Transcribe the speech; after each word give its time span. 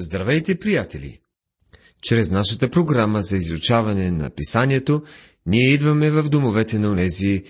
Здравейте, 0.00 0.58
приятели! 0.58 1.20
Чрез 2.02 2.30
нашата 2.30 2.70
програма 2.70 3.22
за 3.22 3.36
изучаване 3.36 4.10
на 4.10 4.30
писанието, 4.30 5.02
ние 5.46 5.68
идваме 5.68 6.10
в 6.10 6.28
домовете 6.28 6.78
на 6.78 6.90
онези, 6.90 7.44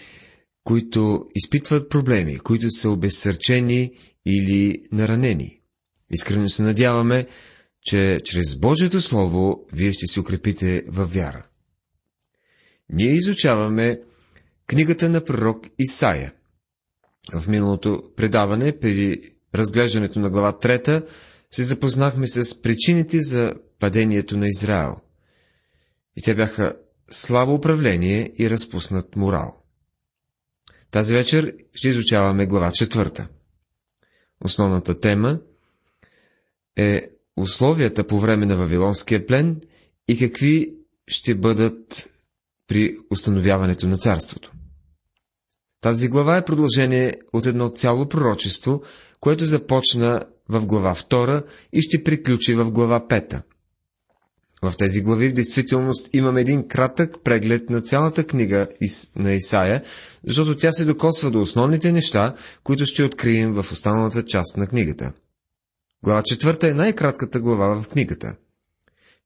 които 0.64 1.26
изпитват 1.34 1.88
проблеми, 1.88 2.38
които 2.38 2.70
са 2.70 2.90
обезсърчени 2.90 3.92
или 4.26 4.82
наранени. 4.92 5.60
Искрено 6.10 6.48
се 6.48 6.62
надяваме, 6.62 7.26
че 7.82 8.20
чрез 8.24 8.56
Божието 8.56 9.00
Слово 9.00 9.66
вие 9.72 9.92
ще 9.92 10.06
се 10.06 10.20
укрепите 10.20 10.84
във 10.88 11.14
вяра. 11.14 11.46
Ние 12.90 13.10
изучаваме 13.12 14.00
книгата 14.66 15.08
на 15.08 15.24
пророк 15.24 15.66
Исаия. 15.78 16.32
В 17.34 17.48
миналото 17.48 18.02
предаване, 18.16 18.78
преди 18.78 19.32
разглеждането 19.54 20.20
на 20.20 20.30
глава 20.30 20.58
се 21.54 21.62
запознахме 21.62 22.26
с 22.26 22.62
причините 22.62 23.20
за 23.20 23.52
падението 23.78 24.36
на 24.36 24.48
Израел. 24.48 24.96
И 26.16 26.22
те 26.22 26.34
бяха 26.34 26.76
слабо 27.10 27.54
управление 27.54 28.32
и 28.38 28.50
разпуснат 28.50 29.16
морал. 29.16 29.62
Тази 30.90 31.14
вечер 31.14 31.54
ще 31.74 31.88
изучаваме 31.88 32.46
глава 32.46 32.72
четвърта. 32.72 33.28
Основната 34.44 35.00
тема 35.00 35.40
е 36.76 37.02
условията 37.36 38.06
по 38.06 38.20
време 38.20 38.46
на 38.46 38.56
Вавилонския 38.56 39.26
плен 39.26 39.60
и 40.08 40.18
какви 40.18 40.74
ще 41.08 41.34
бъдат 41.34 42.08
при 42.66 42.96
установяването 43.10 43.88
на 43.88 43.96
царството. 43.96 44.52
Тази 45.80 46.08
глава 46.08 46.36
е 46.36 46.44
продължение 46.44 47.14
от 47.32 47.46
едно 47.46 47.68
цяло 47.68 48.08
пророчество, 48.08 48.82
което 49.20 49.44
започна 49.44 50.24
в 50.48 50.66
глава 50.66 50.94
2 50.94 51.44
и 51.72 51.82
ще 51.82 52.04
приключи 52.04 52.54
в 52.54 52.70
глава 52.70 53.06
5. 53.08 53.42
В 54.62 54.76
тези 54.78 55.00
глави 55.00 55.28
в 55.28 55.32
действителност 55.32 56.10
имаме 56.12 56.40
един 56.40 56.68
кратък 56.68 57.16
преглед 57.24 57.70
на 57.70 57.80
цялата 57.80 58.26
книга 58.26 58.68
на 59.16 59.32
Исаия, 59.32 59.82
защото 60.26 60.56
тя 60.56 60.72
се 60.72 60.84
докосва 60.84 61.30
до 61.30 61.40
основните 61.40 61.92
неща, 61.92 62.34
които 62.64 62.86
ще 62.86 63.02
открием 63.02 63.52
в 63.52 63.72
останалата 63.72 64.24
част 64.24 64.56
на 64.56 64.66
книгата. 64.66 65.12
Глава 66.04 66.22
4 66.22 66.70
е 66.70 66.74
най-кратката 66.74 67.40
глава 67.40 67.82
в 67.82 67.88
книгата. 67.88 68.34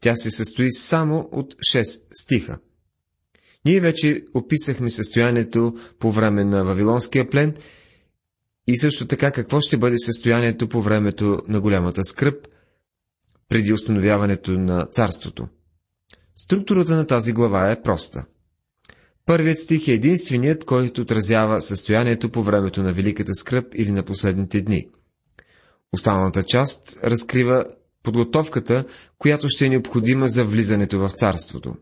Тя 0.00 0.16
се 0.16 0.30
състои 0.30 0.72
само 0.72 1.28
от 1.33 1.55
6 1.55 2.02
стиха. 2.12 2.58
Ние 3.64 3.80
вече 3.80 4.24
описахме 4.34 4.91
състоянието 4.91 5.74
по 5.98 6.12
време 6.12 6.44
на 6.44 6.64
Вавилонския 6.64 7.30
плен 7.30 7.55
и 8.69 8.77
също 8.78 9.06
така 9.06 9.30
какво 9.33 9.61
ще 9.61 9.77
бъде 9.77 9.98
състоянието 9.98 10.69
по 10.69 10.83
времето 10.83 11.38
на 11.48 11.61
голямата 11.61 12.05
скръп, 12.05 12.48
преди 13.48 13.72
установяването 13.72 14.50
на 14.50 14.86
царството. 14.86 15.48
Структурата 16.36 16.96
на 16.96 17.06
тази 17.06 17.33
глава 17.33 17.70
е 17.70 17.83
проста. 17.83 18.24
Първият 19.27 19.58
стих 19.58 19.89
е 19.89 19.92
единственият, 19.92 20.64
който 20.64 21.00
отразява 21.00 21.62
състоянието 21.62 22.30
по 22.30 22.42
времето 22.42 22.83
на 22.83 22.92
Великата 22.92 23.34
скръп 23.34 23.66
или 23.74 23.91
на 23.92 24.02
последните 24.02 24.62
дни. 24.62 24.89
Останалата 25.92 26.42
част 26.42 26.98
разкрива 27.05 27.64
подготовката, 28.02 28.84
която 29.19 29.48
ще 29.48 29.66
е 29.66 29.70
необходима 29.70 30.28
за 30.28 30.44
влизането 30.44 30.98
в 30.98 31.11
царството. 31.11 31.74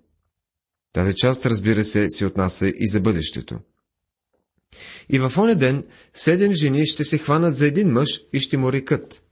Тази 0.92 1.14
част, 1.14 1.46
разбира 1.46 1.84
се, 1.84 2.08
се 2.08 2.26
отнася 2.26 2.68
и 2.68 2.88
за 2.88 3.00
бъдещето. 3.00 3.58
И 5.08 5.18
в 5.18 5.32
оня 5.38 5.54
ден 5.54 5.84
седем 6.14 6.52
жени 6.52 6.86
ще 6.86 7.04
се 7.04 7.18
хванат 7.18 7.56
за 7.56 7.66
един 7.66 7.92
мъж 7.92 8.20
и 8.32 8.40
ще 8.40 8.56
му 8.56 8.72
рекат. 8.72 9.22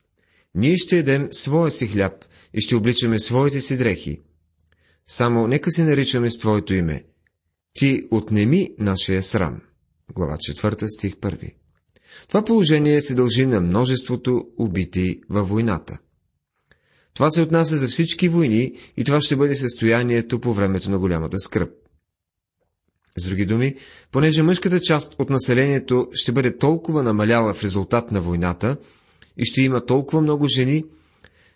Ние 0.55 0.77
ще 0.77 0.99
едем 0.99 1.29
своя 1.31 1.71
си 1.71 1.87
хляб 1.87 2.25
и 2.55 2.61
ще 2.61 2.77
обличаме 2.77 3.19
своите 3.19 3.61
си 3.61 3.77
дрехи. 3.77 4.21
Само 5.07 5.47
нека 5.47 5.71
се 5.71 5.85
наричаме 5.85 6.31
с 6.31 6.39
Твоето 6.39 6.75
име. 6.75 7.05
Ти 7.73 8.03
отнеми 8.11 8.71
нашия 8.79 9.23
срам. 9.23 9.61
Глава 10.15 10.37
4, 10.37 10.87
стих 10.87 11.15
1. 11.15 11.53
Това 12.29 12.45
положение 12.45 13.01
се 13.01 13.15
дължи 13.15 13.47
на 13.47 13.61
множеството 13.61 14.47
убити 14.59 15.21
във 15.31 15.49
войната. 15.49 15.99
Това 17.15 17.31
се 17.31 17.43
отнася 17.43 17.77
за 17.77 17.89
всички 17.89 18.29
войни 18.29 18.73
и 18.97 19.05
това 19.05 19.21
ще 19.21 19.37
бъде 19.37 19.55
състоянието 19.55 20.41
по 20.41 20.55
времето 20.55 20.91
на 20.91 20.99
голямата 20.99 21.39
скръп. 21.39 21.84
С 23.19 23.29
други 23.29 23.47
думи, 23.47 23.77
понеже 24.13 24.43
мъжката 24.43 24.81
част 24.81 25.17
от 25.19 25.31
населението 25.31 26.09
ще 26.13 26.33
бъде 26.33 26.59
толкова 26.59 27.03
намаляла 27.03 27.55
в 27.55 27.65
резултат 27.65 28.11
на 28.11 28.21
войната 28.21 28.77
и 29.37 29.45
ще 29.45 29.63
има 29.63 29.87
толкова 29.87 30.23
много 30.23 30.49
жени, 30.49 30.85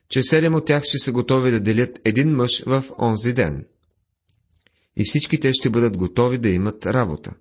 че 0.08 0.22
седем 0.22 0.54
от 0.54 0.66
тях 0.66 0.84
ще 0.84 0.98
са 0.98 1.12
готови 1.12 1.50
да 1.50 1.60
делят 1.60 2.00
един 2.04 2.30
мъж 2.30 2.62
в 2.66 2.84
онзи 2.98 3.32
ден. 3.32 3.66
И 4.96 5.04
всички 5.04 5.40
те 5.40 5.52
ще 5.52 5.70
бъдат 5.70 5.96
готови 5.96 6.38
да 6.38 6.48
имат 6.48 6.86
работа. 6.86 7.34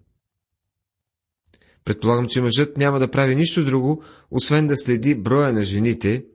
Предполагам, 1.86 2.28
че 2.28 2.42
мъжът 2.42 2.78
няма 2.78 3.00
да 3.00 3.12
прави 3.12 3.36
нищо 3.36 3.66
друго, 3.66 4.04
освен 4.32 4.68
да 4.68 4.78
следи 4.78 5.16
броя 5.16 5.54
на 5.54 5.64
жените 5.64 6.26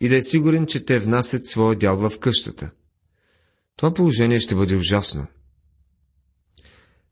и 0.00 0.08
да 0.08 0.16
е 0.16 0.22
сигурен, 0.22 0.66
че 0.66 0.84
те 0.84 0.98
внасят 0.98 1.44
своя 1.44 1.76
дял 1.76 2.08
в 2.08 2.18
къщата. 2.18 2.70
Това 3.76 3.94
положение 3.94 4.40
ще 4.40 4.54
бъде 4.54 4.76
ужасно 4.76 5.26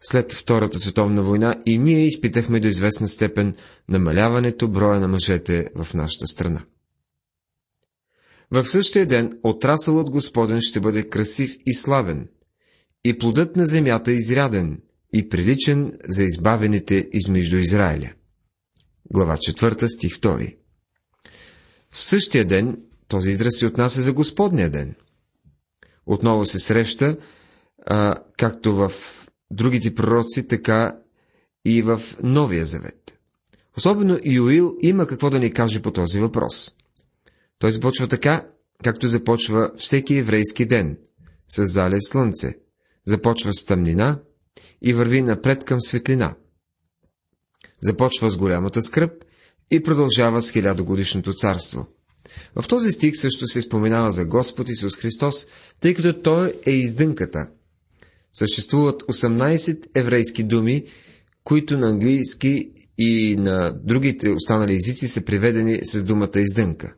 след 0.05 0.33
Втората 0.33 0.79
световна 0.79 1.23
война 1.23 1.57
и 1.67 1.79
ние 1.79 2.07
изпитахме 2.07 2.61
до 2.61 2.69
известна 2.69 3.09
степен 3.09 3.57
намаляването 3.89 4.69
броя 4.69 5.01
на 5.01 5.09
мъжете 5.09 5.69
в 5.75 5.95
нашата 5.95 6.27
страна. 6.27 6.65
В 8.51 8.65
същия 8.65 9.07
ден 9.07 9.39
отрасълът 9.43 10.11
Господен 10.11 10.61
ще 10.61 10.81
бъде 10.81 11.09
красив 11.09 11.57
и 11.67 11.75
славен, 11.75 12.29
и 13.05 13.19
плодът 13.19 13.57
на 13.57 13.67
земята 13.67 14.13
изряден 14.13 14.83
и 15.13 15.29
приличен 15.29 15.99
за 16.09 16.25
избавените 16.25 17.09
измежду 17.13 17.57
Израиля. 17.57 18.13
Глава 19.11 19.37
4, 19.37 19.87
стих 19.87 20.15
2 20.15 20.57
В 21.91 22.03
същия 22.03 22.45
ден 22.45 22.79
този 23.09 23.31
израз 23.31 23.59
се 23.59 23.67
отнася 23.67 24.01
за 24.01 24.13
Господния 24.13 24.71
ден. 24.71 24.95
Отново 26.07 26.45
се 26.45 26.59
среща, 26.59 27.17
а, 27.87 28.15
както 28.37 28.75
в 28.75 28.93
другите 29.51 29.95
пророци, 29.95 30.47
така 30.47 30.97
и 31.65 31.83
в 31.83 32.01
Новия 32.23 32.65
Завет. 32.65 33.19
Особено 33.77 34.19
Юил 34.25 34.77
има 34.81 35.07
какво 35.07 35.31
да 35.31 35.39
ни 35.39 35.53
каже 35.53 35.83
по 35.83 35.91
този 35.91 36.21
въпрос. 36.21 36.75
Той 37.59 37.73
започва 37.73 38.09
така, 38.09 38.47
както 38.85 39.07
започва 39.07 39.73
всеки 39.77 40.17
еврейски 40.17 40.67
ден, 40.67 40.99
с 41.49 41.65
зале 41.65 41.97
слънце. 42.01 42.59
Започва 43.07 43.55
с 43.55 43.65
тъмнина 43.65 44.21
и 44.83 44.93
върви 44.93 45.23
напред 45.23 45.65
към 45.65 45.81
светлина. 45.81 46.35
Започва 47.83 48.31
с 48.31 48.39
голямата 48.39 48.83
скръп 48.83 49.25
и 49.71 49.83
продължава 49.83 50.43
с 50.43 50.51
хилядогодишното 50.51 51.33
царство. 51.33 51.87
В 52.57 52.69
този 52.69 52.93
стих 52.93 53.17
също 53.17 53.47
се 53.47 53.61
споменава 53.61 54.11
за 54.11 54.25
Господ 54.25 54.69
Исус 54.69 54.97
Христос, 54.97 55.47
тъй 55.81 55.95
като 55.95 56.23
Той 56.23 56.55
е 56.67 56.71
издънката– 56.71 57.49
Съществуват 58.35 59.03
18 59.03 59.87
еврейски 59.95 60.45
думи, 60.45 60.85
които 61.45 61.79
на 61.79 61.89
английски 61.89 62.71
и 62.99 63.37
на 63.37 63.81
другите 63.85 64.31
останали 64.31 64.75
езици 64.75 65.09
са 65.09 65.25
приведени 65.25 65.81
с 65.85 66.05
думата 66.05 66.31
издънка. 66.37 66.95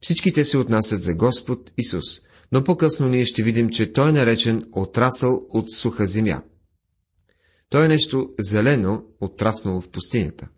Всички 0.00 0.32
те 0.32 0.44
се 0.44 0.58
отнасят 0.58 1.02
за 1.02 1.14
Господ 1.14 1.72
Исус, 1.78 2.04
но 2.52 2.64
по-късно 2.64 3.08
ние 3.08 3.24
ще 3.24 3.42
видим, 3.42 3.70
че 3.70 3.92
Той 3.92 4.08
е 4.08 4.12
наречен 4.12 4.64
отрасъл 4.72 5.46
от 5.50 5.72
суха 5.72 6.06
земя. 6.06 6.42
Той 7.68 7.84
е 7.84 7.88
нещо 7.88 8.28
зелено, 8.38 9.04
отраснало 9.20 9.80
в 9.80 9.88
пустинята. 9.88 10.48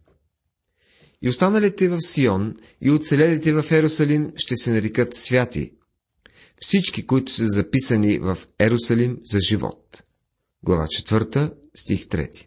И 1.23 1.29
останалите 1.29 1.89
в 1.89 1.99
Сион 2.01 2.55
и 2.81 2.91
оцелелите 2.91 3.53
в 3.53 3.73
Ерусалим 3.73 4.33
ще 4.37 4.57
се 4.57 4.73
нарекат 4.73 5.15
святи, 5.15 5.73
всички, 6.61 7.07
които 7.07 7.33
са 7.33 7.47
записани 7.47 8.19
в 8.19 8.39
Ерусалим 8.59 9.19
за 9.25 9.39
живот. 9.49 10.03
Глава 10.63 10.85
4, 10.85 11.53
стих 11.75 12.07
3. 12.07 12.47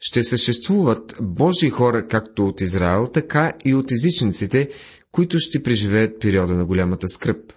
Ще 0.00 0.24
съществуват 0.24 1.16
Божии 1.20 1.70
хора 1.70 2.08
както 2.08 2.46
от 2.46 2.60
Израел, 2.60 3.10
така 3.12 3.52
и 3.64 3.74
от 3.74 3.92
езичниците, 3.92 4.70
които 5.12 5.38
ще 5.38 5.62
преживеят 5.62 6.20
периода 6.20 6.54
на 6.54 6.64
голямата 6.64 7.08
скръп. 7.08 7.52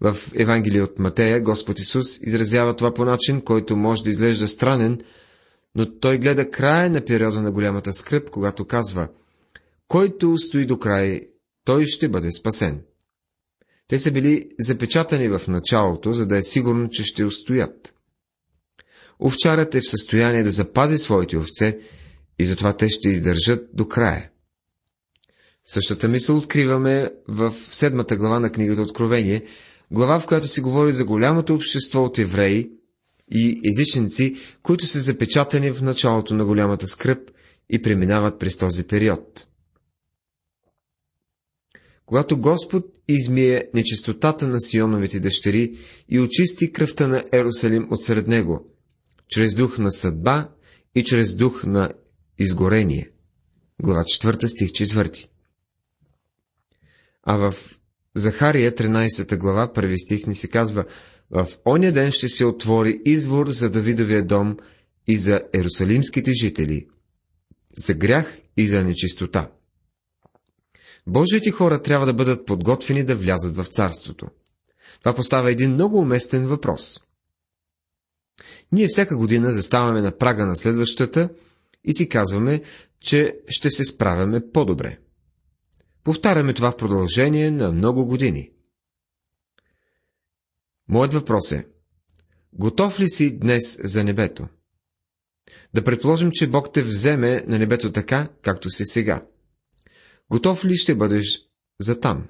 В 0.00 0.16
Евангелие 0.34 0.82
от 0.82 0.98
Матея 0.98 1.42
Господ 1.42 1.78
Исус 1.78 2.18
изразява 2.20 2.76
това 2.76 2.94
по 2.94 3.04
начин, 3.04 3.40
който 3.40 3.76
може 3.76 4.04
да 4.04 4.10
изглежда 4.10 4.48
странен, 4.48 5.00
но 5.74 5.98
той 5.98 6.18
гледа 6.18 6.50
края 6.50 6.90
на 6.90 7.04
периода 7.04 7.42
на 7.42 7.52
голямата 7.52 7.92
скръп, 7.92 8.30
когато 8.30 8.64
казва 8.64 9.08
«Който 9.88 10.38
стои 10.38 10.66
до 10.66 10.78
край, 10.78 11.20
той 11.64 11.86
ще 11.86 12.08
бъде 12.08 12.32
спасен». 12.32 12.82
Те 13.88 13.98
са 13.98 14.12
били 14.12 14.48
запечатани 14.58 15.28
в 15.28 15.42
началото, 15.48 16.12
за 16.12 16.26
да 16.26 16.36
е 16.38 16.42
сигурно, 16.42 16.88
че 16.88 17.04
ще 17.04 17.24
устоят. 17.24 17.94
Овчарът 19.20 19.74
е 19.74 19.80
в 19.80 19.90
състояние 19.90 20.42
да 20.42 20.50
запази 20.50 20.98
своите 20.98 21.36
овце 21.36 21.78
и 22.38 22.44
затова 22.44 22.76
те 22.76 22.88
ще 22.88 23.08
издържат 23.08 23.68
до 23.74 23.88
края. 23.88 24.30
Същата 25.64 26.08
мисъл 26.08 26.36
откриваме 26.36 27.10
в 27.28 27.54
седмата 27.70 28.16
глава 28.16 28.40
на 28.40 28.52
книгата 28.52 28.82
Откровение, 28.82 29.44
глава, 29.90 30.20
в 30.20 30.26
която 30.26 30.48
се 30.48 30.60
говори 30.60 30.92
за 30.92 31.04
голямото 31.04 31.54
общество 31.54 32.02
от 32.02 32.18
евреи 32.18 32.70
и 33.30 33.60
езичници, 33.64 34.36
които 34.62 34.86
са 34.86 35.00
запечатани 35.00 35.70
в 35.70 35.82
началото 35.82 36.34
на 36.34 36.44
голямата 36.44 36.86
скръп 36.86 37.30
и 37.70 37.82
преминават 37.82 38.38
през 38.38 38.56
този 38.56 38.84
период. 38.84 39.46
Когато 42.12 42.38
Господ 42.38 42.84
измие 43.08 43.64
нечистотата 43.74 44.48
на 44.48 44.60
Сионовите 44.60 45.20
дъщери 45.20 45.78
и 46.08 46.20
очисти 46.20 46.72
кръвта 46.72 47.08
на 47.08 47.24
Ерусалим 47.32 47.88
от 47.90 48.02
сред 48.02 48.26
него, 48.28 48.66
чрез 49.28 49.54
дух 49.54 49.78
на 49.78 49.92
съдба 49.92 50.48
и 50.94 51.04
чрез 51.04 51.36
дух 51.36 51.64
на 51.64 51.92
изгорение. 52.38 53.10
Глава 53.82 54.00
4, 54.00 54.46
стих 54.46 54.70
4. 54.70 55.28
А 57.22 57.36
в 57.36 57.54
Захария 58.14 58.74
13 58.74 59.36
глава, 59.36 59.72
първи 59.72 59.98
стих 59.98 60.26
ни 60.26 60.34
се 60.34 60.48
казва 60.48 60.84
В 61.30 61.46
оня 61.66 61.92
ден 61.92 62.10
ще 62.10 62.28
се 62.28 62.44
отвори 62.44 63.00
извор 63.04 63.50
за 63.50 63.70
Давидовия 63.70 64.26
дом 64.26 64.56
и 65.06 65.16
за 65.16 65.40
ерусалимските 65.54 66.32
жители, 66.32 66.86
за 67.76 67.94
грях 67.94 68.38
и 68.56 68.68
за 68.68 68.84
нечистота. 68.84 69.50
Божиите 71.06 71.50
хора 71.50 71.82
трябва 71.82 72.06
да 72.06 72.14
бъдат 72.14 72.46
подготвени 72.46 73.04
да 73.04 73.14
влязат 73.14 73.56
в 73.56 73.64
царството. 73.64 74.26
Това 74.98 75.14
поставя 75.14 75.50
един 75.50 75.70
много 75.70 75.98
уместен 75.98 76.46
въпрос. 76.46 77.00
Ние 78.72 78.88
всяка 78.88 79.16
година 79.16 79.52
заставаме 79.52 80.00
на 80.00 80.18
прага 80.18 80.46
на 80.46 80.56
следващата 80.56 81.28
и 81.84 81.92
си 81.92 82.08
казваме, 82.08 82.62
че 83.00 83.36
ще 83.48 83.70
се 83.70 83.84
справяме 83.84 84.50
по-добре. 84.52 84.98
Повтаряме 86.04 86.54
това 86.54 86.70
в 86.70 86.76
продължение 86.76 87.50
на 87.50 87.72
много 87.72 88.06
години. 88.06 88.50
Моят 90.88 91.14
въпрос 91.14 91.52
е, 91.52 91.66
готов 92.52 93.00
ли 93.00 93.08
си 93.08 93.38
днес 93.38 93.78
за 93.84 94.04
небето? 94.04 94.48
Да 95.74 95.84
предположим, 95.84 96.30
че 96.32 96.50
Бог 96.50 96.72
те 96.72 96.82
вземе 96.82 97.44
на 97.46 97.58
небето 97.58 97.92
така, 97.92 98.28
както 98.42 98.70
си 98.70 98.84
сега. 98.84 99.26
Готов 100.30 100.64
ли 100.64 100.76
ще 100.76 100.94
бъдеш 100.94 101.48
за 101.80 102.00
там? 102.00 102.28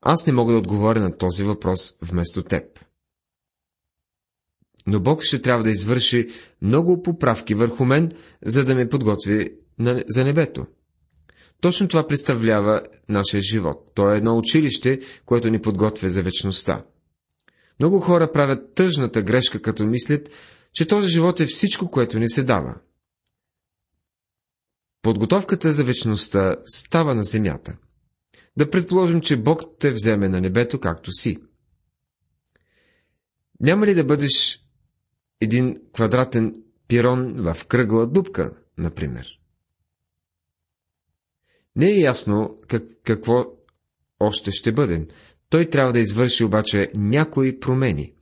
Аз 0.00 0.26
не 0.26 0.32
мога 0.32 0.52
да 0.52 0.58
отговоря 0.58 1.00
на 1.00 1.16
този 1.16 1.44
въпрос 1.44 1.94
вместо 2.02 2.42
теб. 2.42 2.80
Но 4.86 5.00
Бог 5.00 5.22
ще 5.22 5.42
трябва 5.42 5.62
да 5.62 5.70
извърши 5.70 6.28
много 6.62 7.02
поправки 7.02 7.54
върху 7.54 7.84
мен, 7.84 8.12
за 8.46 8.64
да 8.64 8.74
ме 8.74 8.88
подготви 8.88 9.50
за 10.08 10.24
небето. 10.24 10.66
Точно 11.60 11.88
това 11.88 12.06
представлява 12.06 12.82
нашия 13.08 13.40
живот. 13.40 13.90
То 13.94 14.12
е 14.12 14.16
едно 14.16 14.38
училище, 14.38 15.00
което 15.26 15.50
ни 15.50 15.62
подготвя 15.62 16.08
за 16.08 16.22
вечността. 16.22 16.84
Много 17.80 18.00
хора 18.00 18.32
правят 18.32 18.74
тъжната 18.74 19.22
грешка, 19.22 19.62
като 19.62 19.84
мислят, 19.84 20.30
че 20.72 20.88
този 20.88 21.08
живот 21.08 21.40
е 21.40 21.46
всичко, 21.46 21.90
което 21.90 22.18
ни 22.18 22.28
се 22.28 22.42
дава. 22.42 22.74
Подготовката 25.04 25.72
за 25.72 25.84
вечността 25.84 26.56
става 26.64 27.14
на 27.14 27.22
земята. 27.24 27.76
Да 28.56 28.70
предположим, 28.70 29.20
че 29.20 29.42
Бог 29.42 29.62
те 29.78 29.90
вземе 29.90 30.28
на 30.28 30.40
небето, 30.40 30.80
както 30.80 31.12
си. 31.12 31.38
Няма 33.60 33.86
ли 33.86 33.94
да 33.94 34.04
бъдеш 34.04 34.60
един 35.40 35.80
квадратен 35.92 36.54
пирон 36.88 37.34
в 37.36 37.66
кръгла 37.66 38.06
дупка, 38.06 38.52
например? 38.78 39.40
Не 41.76 41.90
е 41.90 42.00
ясно 42.00 42.58
как, 42.68 42.82
какво 43.02 43.44
още 44.20 44.50
ще 44.50 44.72
бъдем. 44.72 45.08
Той 45.48 45.70
трябва 45.70 45.92
да 45.92 46.00
извърши 46.00 46.44
обаче 46.44 46.90
някои 46.94 47.60
промени. 47.60 48.14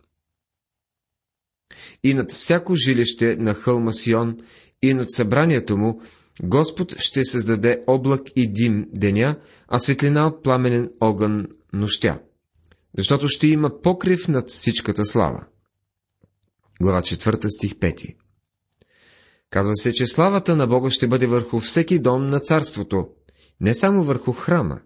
И 2.02 2.14
над 2.14 2.32
всяко 2.32 2.74
жилище 2.74 3.36
на 3.36 3.54
хълма 3.54 3.92
Сион 3.92 4.38
и 4.82 4.94
над 4.94 5.12
събранието 5.12 5.76
му 5.76 6.02
Господ 6.42 6.94
ще 6.98 7.24
създаде 7.24 7.84
облак 7.86 8.20
и 8.36 8.52
дим 8.52 8.86
деня, 8.92 9.40
а 9.68 9.78
светлина 9.78 10.26
от 10.26 10.42
пламенен 10.42 10.90
огън 11.00 11.46
нощя, 11.72 12.20
защото 12.98 13.28
ще 13.28 13.46
има 13.46 13.80
покрив 13.82 14.28
над 14.28 14.50
всичката 14.50 15.04
слава. 15.04 15.46
Глава 16.80 17.02
4 17.02 17.48
стих 17.48 17.74
5 17.74 18.16
Казва 19.50 19.76
се, 19.76 19.92
че 19.92 20.06
славата 20.06 20.56
на 20.56 20.66
Бога 20.66 20.90
ще 20.90 21.08
бъде 21.08 21.26
върху 21.26 21.60
всеки 21.60 21.98
дом 21.98 22.30
на 22.30 22.40
царството, 22.40 23.08
не 23.60 23.74
само 23.74 24.04
върху 24.04 24.32
храма. 24.32 24.80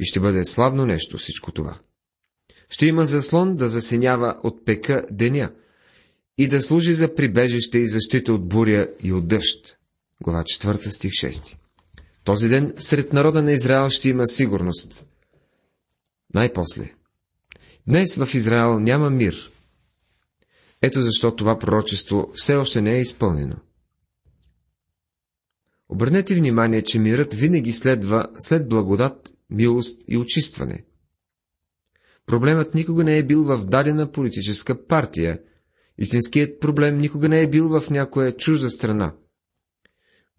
И 0.00 0.04
ще 0.04 0.20
бъде 0.20 0.44
славно 0.44 0.86
нещо 0.86 1.18
всичко 1.18 1.52
това. 1.52 1.78
Ще 2.68 2.86
има 2.86 3.06
заслон 3.06 3.56
да 3.56 3.68
засенява 3.68 4.40
от 4.42 4.64
пека 4.64 5.06
деня 5.10 5.52
и 6.38 6.48
да 6.48 6.62
служи 6.62 6.94
за 6.94 7.14
прибежище 7.14 7.78
и 7.78 7.88
защита 7.88 8.32
от 8.32 8.48
буря 8.48 8.88
и 9.02 9.12
от 9.12 9.28
дъжд. 9.28 9.79
Глава 10.22 10.44
4, 10.44 10.88
стих 10.90 11.12
6. 11.12 11.56
Този 12.24 12.48
ден 12.48 12.74
сред 12.76 13.12
народа 13.12 13.42
на 13.42 13.52
Израел 13.52 13.90
ще 13.90 14.08
има 14.08 14.26
сигурност. 14.26 15.06
Най-после. 16.34 16.94
Днес 17.86 18.16
в 18.16 18.34
Израел 18.34 18.80
няма 18.80 19.10
мир. 19.10 19.50
Ето 20.82 21.02
защо 21.02 21.36
това 21.36 21.58
пророчество 21.58 22.30
все 22.34 22.54
още 22.54 22.80
не 22.80 22.96
е 22.96 23.00
изпълнено. 23.00 23.56
Обърнете 25.88 26.34
внимание, 26.34 26.82
че 26.82 26.98
мирът 26.98 27.34
винаги 27.34 27.72
следва 27.72 28.26
след 28.38 28.68
благодат, 28.68 29.32
милост 29.50 30.02
и 30.08 30.18
очистване. 30.18 30.84
Проблемът 32.26 32.74
никога 32.74 33.04
не 33.04 33.18
е 33.18 33.22
бил 33.22 33.44
в 33.44 33.64
дадена 33.66 34.12
политическа 34.12 34.86
партия. 34.86 35.40
Истинският 35.98 36.60
проблем 36.60 36.98
никога 36.98 37.28
не 37.28 37.40
е 37.40 37.50
бил 37.50 37.68
в 37.68 37.90
някоя 37.90 38.36
чужда 38.36 38.70
страна. 38.70 39.14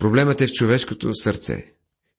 Проблемът 0.01 0.41
е 0.41 0.47
в 0.47 0.51
човешкото 0.51 1.15
сърце. 1.15 1.73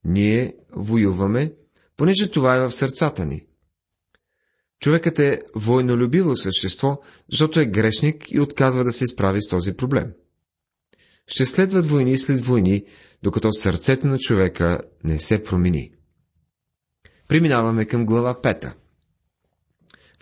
Ние 0.04 0.56
воюваме, 0.72 1.52
понеже 1.96 2.30
това 2.30 2.56
е 2.56 2.60
в 2.60 2.70
сърцата 2.70 3.26
ни. 3.26 3.46
Човекът 4.80 5.18
е 5.18 5.42
войнолюбиво 5.54 6.36
същество, 6.36 7.00
защото 7.30 7.60
е 7.60 7.66
грешник 7.66 8.30
и 8.30 8.40
отказва 8.40 8.84
да 8.84 8.92
се 8.92 9.06
справи 9.06 9.42
с 9.42 9.48
този 9.48 9.72
проблем. 9.72 10.12
Ще 11.26 11.46
следват 11.46 11.86
войни 11.86 12.18
след 12.18 12.44
войни, 12.44 12.84
докато 13.22 13.52
сърцето 13.52 14.06
на 14.06 14.18
човека 14.18 14.80
не 15.04 15.18
се 15.18 15.44
промени. 15.44 15.92
Преминаваме 17.28 17.84
към 17.84 18.06
глава 18.06 18.34
5. 18.42 18.72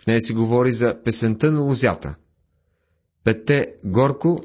В 0.01 0.07
нея 0.07 0.21
се 0.21 0.33
говори 0.33 0.73
за 0.73 1.01
песента 1.03 1.51
на 1.51 1.59
лозята. 1.59 2.15
Петте 3.23 3.75
горко, 3.83 4.43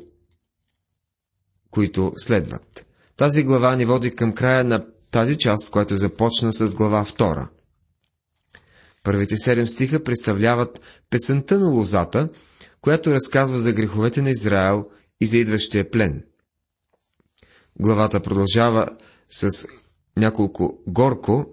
които 1.70 2.12
следват. 2.16 2.87
Тази 3.16 3.44
глава 3.44 3.76
ни 3.76 3.85
води 3.85 4.11
към 4.11 4.32
края 4.32 4.64
на 4.64 4.87
тази 5.11 5.38
част, 5.38 5.70
която 5.70 5.96
започна 5.96 6.52
с 6.52 6.75
глава 6.75 7.04
2. 7.04 7.49
Първите 9.02 9.37
седем 9.37 9.68
стиха 9.68 10.04
представляват 10.04 10.80
песента 11.11 11.58
на 11.58 11.68
лозата, 11.68 12.28
която 12.80 13.11
разказва 13.11 13.58
за 13.58 13.73
греховете 13.73 14.23
на 14.23 14.30
Израел 14.30 14.85
и 15.20 15.26
за 15.26 15.38
идващия 15.38 15.90
плен. 15.90 16.25
Главата 17.80 18.20
продължава 18.20 18.88
с 19.28 19.66
няколко 20.16 20.82
горко 20.87 21.46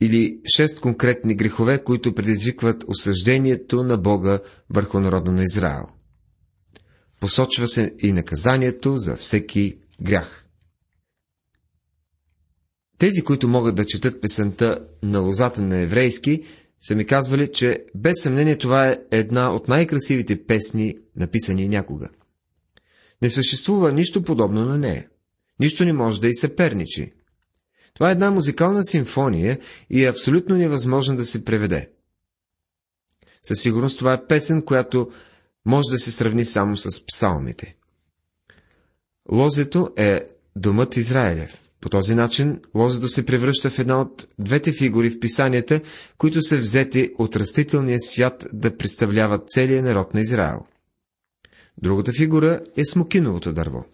или 0.00 0.40
шест 0.56 0.80
конкретни 0.80 1.34
грехове, 1.34 1.84
които 1.84 2.14
предизвикват 2.14 2.84
осъждението 2.88 3.82
на 3.82 3.96
Бога 3.96 4.40
върху 4.70 5.00
народа 5.00 5.32
на 5.32 5.42
Израел. 5.42 5.86
Посочва 7.20 7.68
се 7.68 7.94
и 7.98 8.12
наказанието 8.12 8.96
за 8.96 9.16
всеки 9.16 9.78
грях. 10.02 10.46
Тези, 12.98 13.22
които 13.22 13.48
могат 13.48 13.74
да 13.76 13.86
четат 13.86 14.20
песента 14.20 14.86
на 15.02 15.18
лозата 15.18 15.62
на 15.62 15.78
еврейски, 15.78 16.42
са 16.80 16.94
ми 16.94 17.06
казвали, 17.06 17.52
че 17.52 17.84
без 17.94 18.22
съмнение 18.22 18.58
това 18.58 18.88
е 18.88 18.98
една 19.10 19.54
от 19.54 19.68
най-красивите 19.68 20.46
песни, 20.46 20.98
написани 21.16 21.68
някога. 21.68 22.08
Не 23.22 23.30
съществува 23.30 23.92
нищо 23.92 24.22
подобно 24.22 24.64
на 24.64 24.78
нея. 24.78 25.08
Нищо 25.60 25.84
не 25.84 25.92
може 25.92 26.20
да 26.20 26.28
и 26.28 26.34
съперничи. 26.34 27.12
Това 27.94 28.08
е 28.08 28.12
една 28.12 28.30
музикална 28.30 28.84
симфония 28.84 29.58
и 29.90 30.04
е 30.04 30.08
абсолютно 30.08 30.56
невъзможно 30.56 31.16
да 31.16 31.24
се 31.24 31.44
преведе. 31.44 31.90
Със 33.42 33.60
сигурност 33.60 33.98
това 33.98 34.12
е 34.12 34.26
песен, 34.26 34.62
която 34.62 35.10
може 35.64 35.88
да 35.90 35.98
се 35.98 36.10
сравни 36.10 36.44
само 36.44 36.76
с 36.76 37.06
псалмите. 37.06 37.75
Лозето 39.32 39.90
е 39.96 40.20
домът 40.56 40.96
Израилев. 40.96 41.60
По 41.80 41.88
този 41.88 42.14
начин 42.14 42.60
лозето 42.74 43.08
се 43.08 43.26
превръща 43.26 43.70
в 43.70 43.78
една 43.78 44.00
от 44.00 44.28
двете 44.38 44.72
фигури 44.72 45.10
в 45.10 45.20
писанията, 45.20 45.80
които 46.18 46.42
са 46.42 46.56
взети 46.58 47.10
от 47.18 47.36
растителния 47.36 48.00
свят 48.00 48.46
да 48.52 48.76
представляват 48.76 49.48
целия 49.48 49.82
народ 49.82 50.14
на 50.14 50.20
Израел. 50.20 50.60
Другата 51.82 52.12
фигура 52.12 52.60
е 52.76 52.84
смокиновото 52.84 53.52
дърво. 53.52 53.84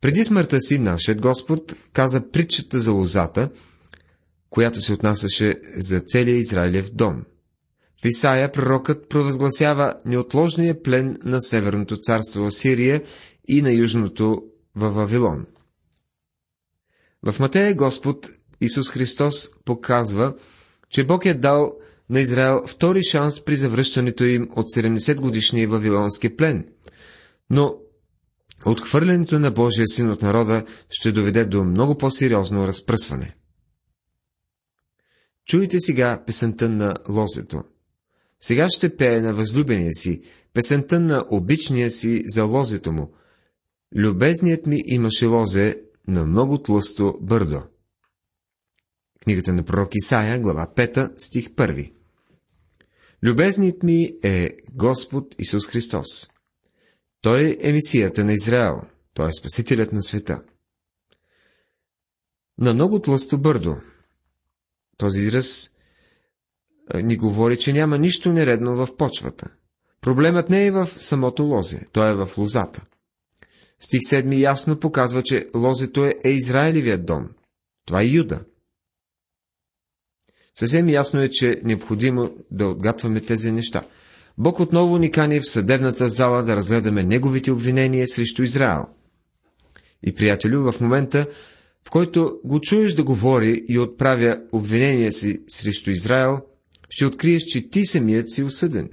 Преди 0.00 0.24
смъртта 0.24 0.60
си, 0.60 0.78
нашият 0.78 1.20
Господ 1.20 1.74
каза 1.92 2.30
притчата 2.30 2.80
за 2.80 2.92
лозата, 2.92 3.50
която 4.50 4.80
се 4.80 4.92
отнасяше 4.92 5.54
за 5.76 6.00
целия 6.00 6.36
Израилев 6.36 6.90
дом. 6.90 7.24
В 8.02 8.06
Исаия 8.06 8.52
пророкът 8.52 9.08
провъзгласява 9.08 9.94
неотложния 10.04 10.82
плен 10.82 11.16
на 11.24 11.40
Северното 11.40 11.96
царство 11.96 12.46
Асирия 12.46 13.02
и 13.50 13.62
на 13.62 13.72
Южното 13.72 14.42
във 14.76 14.94
Вавилон. 14.94 15.46
В 17.22 17.40
Матея 17.40 17.74
Господ 17.74 18.30
Исус 18.60 18.90
Христос 18.90 19.50
показва, 19.64 20.34
че 20.88 21.06
Бог 21.06 21.26
е 21.26 21.34
дал 21.34 21.72
на 22.10 22.20
Израел 22.20 22.62
втори 22.66 23.02
шанс 23.02 23.44
при 23.44 23.56
завръщането 23.56 24.24
им 24.24 24.48
от 24.56 24.66
70 24.66 25.20
годишния 25.20 25.68
вавилонски 25.68 26.36
плен. 26.36 26.68
Но 27.50 27.76
отхвърлянето 28.64 29.38
на 29.38 29.50
Божия 29.50 29.86
син 29.86 30.10
от 30.10 30.22
народа 30.22 30.64
ще 30.90 31.12
доведе 31.12 31.44
до 31.44 31.64
много 31.64 31.98
по-сериозно 31.98 32.66
разпръсване. 32.66 33.36
Чуйте 35.46 35.80
сега 35.80 36.24
песента 36.26 36.68
на 36.68 36.94
лозето. 37.08 37.62
Сега 38.40 38.68
ще 38.68 38.96
пее 38.96 39.20
на 39.20 39.34
възлюбения 39.34 39.92
си, 39.92 40.22
песента 40.54 41.00
на 41.00 41.24
обичния 41.30 41.90
си 41.90 42.22
за 42.26 42.44
лозето 42.44 42.92
му. 42.92 43.14
Любезният 43.96 44.66
ми 44.66 44.82
имаше 44.86 45.26
лозе 45.26 45.82
на 46.08 46.26
много 46.26 46.62
тлъсто 46.62 47.18
бърдо. 47.20 47.62
Книгата 49.22 49.52
на 49.52 49.64
пророк 49.64 49.90
Исаия, 49.94 50.40
глава 50.40 50.72
5, 50.76 51.18
стих 51.18 51.48
1. 51.48 51.92
Любезният 53.22 53.82
ми 53.82 54.18
е 54.22 54.56
Господ 54.72 55.34
Исус 55.38 55.66
Христос. 55.66 56.30
Той 57.20 57.56
е 57.60 57.72
мисията 57.72 58.24
на 58.24 58.32
Израел. 58.32 58.82
Той 59.14 59.28
е 59.28 59.32
спасителят 59.32 59.92
на 59.92 60.02
света. 60.02 60.42
На 62.58 62.74
много 62.74 63.02
тлъсто 63.02 63.38
бърдо. 63.38 63.76
Този 64.96 65.20
израз 65.20 65.70
ни 66.94 67.16
говори, 67.16 67.58
че 67.58 67.72
няма 67.72 67.98
нищо 67.98 68.32
нередно 68.32 68.76
в 68.76 68.96
почвата. 68.96 69.50
Проблемът 70.00 70.50
не 70.50 70.66
е 70.66 70.70
в 70.70 70.86
самото 70.86 71.42
лозе, 71.42 71.86
той 71.92 72.12
е 72.12 72.14
в 72.14 72.38
лозата. 72.38 72.86
Стих 73.80 74.00
7 74.00 74.38
ясно 74.38 74.80
показва, 74.80 75.22
че 75.22 75.48
лозето 75.56 76.04
е, 76.04 76.14
е 76.24 76.30
Израилевият 76.30 77.06
дом. 77.06 77.28
Това 77.86 78.02
е 78.02 78.06
Юда. 78.06 78.40
Съвсем 80.58 80.88
ясно 80.88 81.20
е, 81.20 81.28
че 81.28 81.50
е 81.50 81.56
необходимо 81.64 82.30
да 82.50 82.66
отгатваме 82.66 83.20
тези 83.20 83.52
неща. 83.52 83.82
Бог 84.38 84.60
отново 84.60 84.98
ни 84.98 85.10
кани 85.10 85.40
в 85.40 85.50
съдебната 85.50 86.08
зала 86.08 86.42
да 86.42 86.56
разгледаме 86.56 87.02
неговите 87.02 87.52
обвинения 87.52 88.08
срещу 88.08 88.42
Израел. 88.42 88.86
И, 90.02 90.14
приятелю, 90.14 90.72
в 90.72 90.80
момента, 90.80 91.26
в 91.86 91.90
който 91.90 92.40
го 92.44 92.60
чуеш 92.60 92.94
да 92.94 93.04
говори 93.04 93.64
и 93.68 93.78
отправя 93.78 94.42
обвинения 94.52 95.12
си 95.12 95.40
срещу 95.48 95.90
Израел, 95.90 96.40
ще 96.90 97.06
откриеш, 97.06 97.42
че 97.42 97.70
ти 97.70 97.84
самият 97.84 98.30
си 98.30 98.42
осъден. 98.42 98.90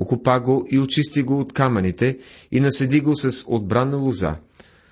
Окупа 0.00 0.40
го 0.40 0.66
и 0.70 0.78
очисти 0.78 1.22
го 1.22 1.40
от 1.40 1.52
камъните 1.52 2.18
и 2.50 2.60
наседи 2.60 3.00
го 3.00 3.16
с 3.16 3.44
отбрана 3.46 3.96
лоза. 3.96 4.36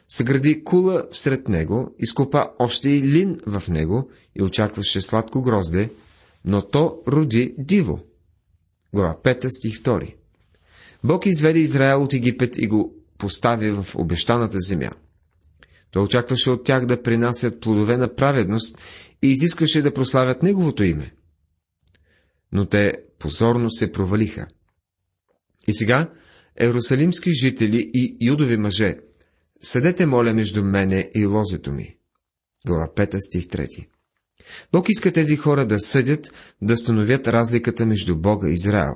Съгради 0.09 0.65
кула 0.65 1.05
всред 1.11 1.49
него, 1.49 1.95
изкопа 1.99 2.51
още 2.59 2.89
и 2.89 3.03
лин 3.03 3.41
в 3.47 3.63
него 3.69 4.11
и 4.35 4.43
очакваше 4.43 5.01
сладко 5.01 5.43
грозде, 5.43 5.91
но 6.45 6.63
то 6.63 7.03
роди 7.07 7.55
диво. 7.59 8.01
Глава 8.95 9.17
5, 9.25 9.49
стих 9.49 9.83
2 9.83 10.15
Бог 11.05 11.27
изведе 11.27 11.59
Израел 11.59 12.03
от 12.03 12.13
Египет 12.13 12.57
и 12.59 12.67
го 12.67 12.95
постави 13.19 13.71
в 13.71 13.87
обещаната 13.95 14.61
земя. 14.61 14.91
Той 15.91 16.03
очакваше 16.03 16.51
от 16.51 16.65
тях 16.65 16.87
да 16.87 17.03
принасят 17.03 17.61
плодове 17.61 17.97
на 17.97 18.15
праведност 18.15 18.79
и 19.23 19.31
изискваше 19.31 19.83
да 19.83 19.93
прославят 19.93 20.43
Неговото 20.43 20.83
име. 20.83 21.15
Но 22.53 22.67
те 22.67 22.99
позорно 23.19 23.71
се 23.71 23.93
провалиха. 23.93 24.47
И 25.69 25.75
сега, 25.75 26.13
ерусалимски 26.61 27.31
жители 27.31 27.91
и 27.95 28.27
юдови 28.27 28.57
мъже, 28.57 28.97
съдете, 29.63 30.07
моля, 30.07 30.35
между 30.35 30.65
мене 30.65 31.11
и 31.15 31.27
лозето 31.27 31.73
ми. 31.73 31.97
Глава 32.67 32.89
5, 32.97 33.19
стих 33.19 33.47
3 33.47 33.89
Бог 34.73 34.89
иска 34.89 35.13
тези 35.13 35.37
хора 35.37 35.67
да 35.67 35.81
съдят, 35.81 36.33
да 36.63 36.77
становят 36.77 37.29
разликата 37.29 37.87
между 37.87 38.17
Бога 38.17 38.49
и 38.49 38.53
Израел. 38.53 38.95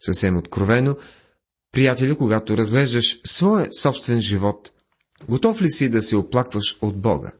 Съвсем 0.00 0.36
откровено, 0.36 0.96
приятели, 1.72 2.16
когато 2.16 2.56
разглеждаш 2.56 3.20
своя 3.26 3.68
собствен 3.72 4.20
живот, 4.20 4.72
готов 5.28 5.62
ли 5.62 5.68
си 5.68 5.88
да 5.88 6.02
се 6.02 6.16
оплакваш 6.16 6.78
от 6.80 7.00
Бога? 7.00 7.32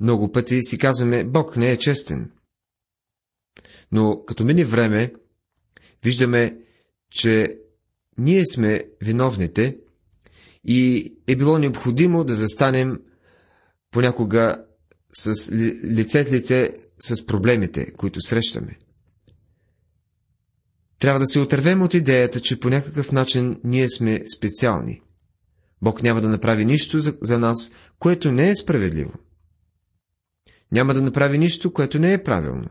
Много 0.00 0.32
пъти 0.32 0.62
си 0.62 0.78
казваме, 0.78 1.24
Бог 1.24 1.56
не 1.56 1.70
е 1.70 1.78
честен. 1.78 2.30
Но 3.92 4.24
като 4.24 4.44
мине 4.44 4.64
време, 4.64 5.12
виждаме, 6.04 6.58
че 7.10 7.58
ние 8.18 8.46
сме 8.46 8.84
виновните 9.00 9.78
и 10.64 11.12
е 11.26 11.36
било 11.36 11.58
необходимо 11.58 12.24
да 12.24 12.34
застанем 12.34 13.00
понякога 13.90 14.64
с 15.12 15.52
лице 15.84 16.24
с 16.24 16.32
лице 16.32 16.74
с 17.00 17.26
проблемите, 17.26 17.92
които 17.92 18.20
срещаме. 18.20 18.78
Трябва 20.98 21.20
да 21.20 21.26
се 21.26 21.40
отървем 21.40 21.82
от 21.82 21.94
идеята, 21.94 22.40
че 22.40 22.60
по 22.60 22.70
някакъв 22.70 23.12
начин 23.12 23.60
ние 23.64 23.88
сме 23.88 24.22
специални. 24.36 25.00
Бог 25.82 26.02
няма 26.02 26.20
да 26.20 26.28
направи 26.28 26.64
нищо 26.64 26.98
за, 26.98 27.16
за 27.22 27.38
нас, 27.38 27.72
което 27.98 28.32
не 28.32 28.50
е 28.50 28.54
справедливо. 28.54 29.12
Няма 30.72 30.94
да 30.94 31.02
направи 31.02 31.38
нищо, 31.38 31.72
което 31.72 31.98
не 31.98 32.12
е 32.12 32.22
правилно. 32.22 32.68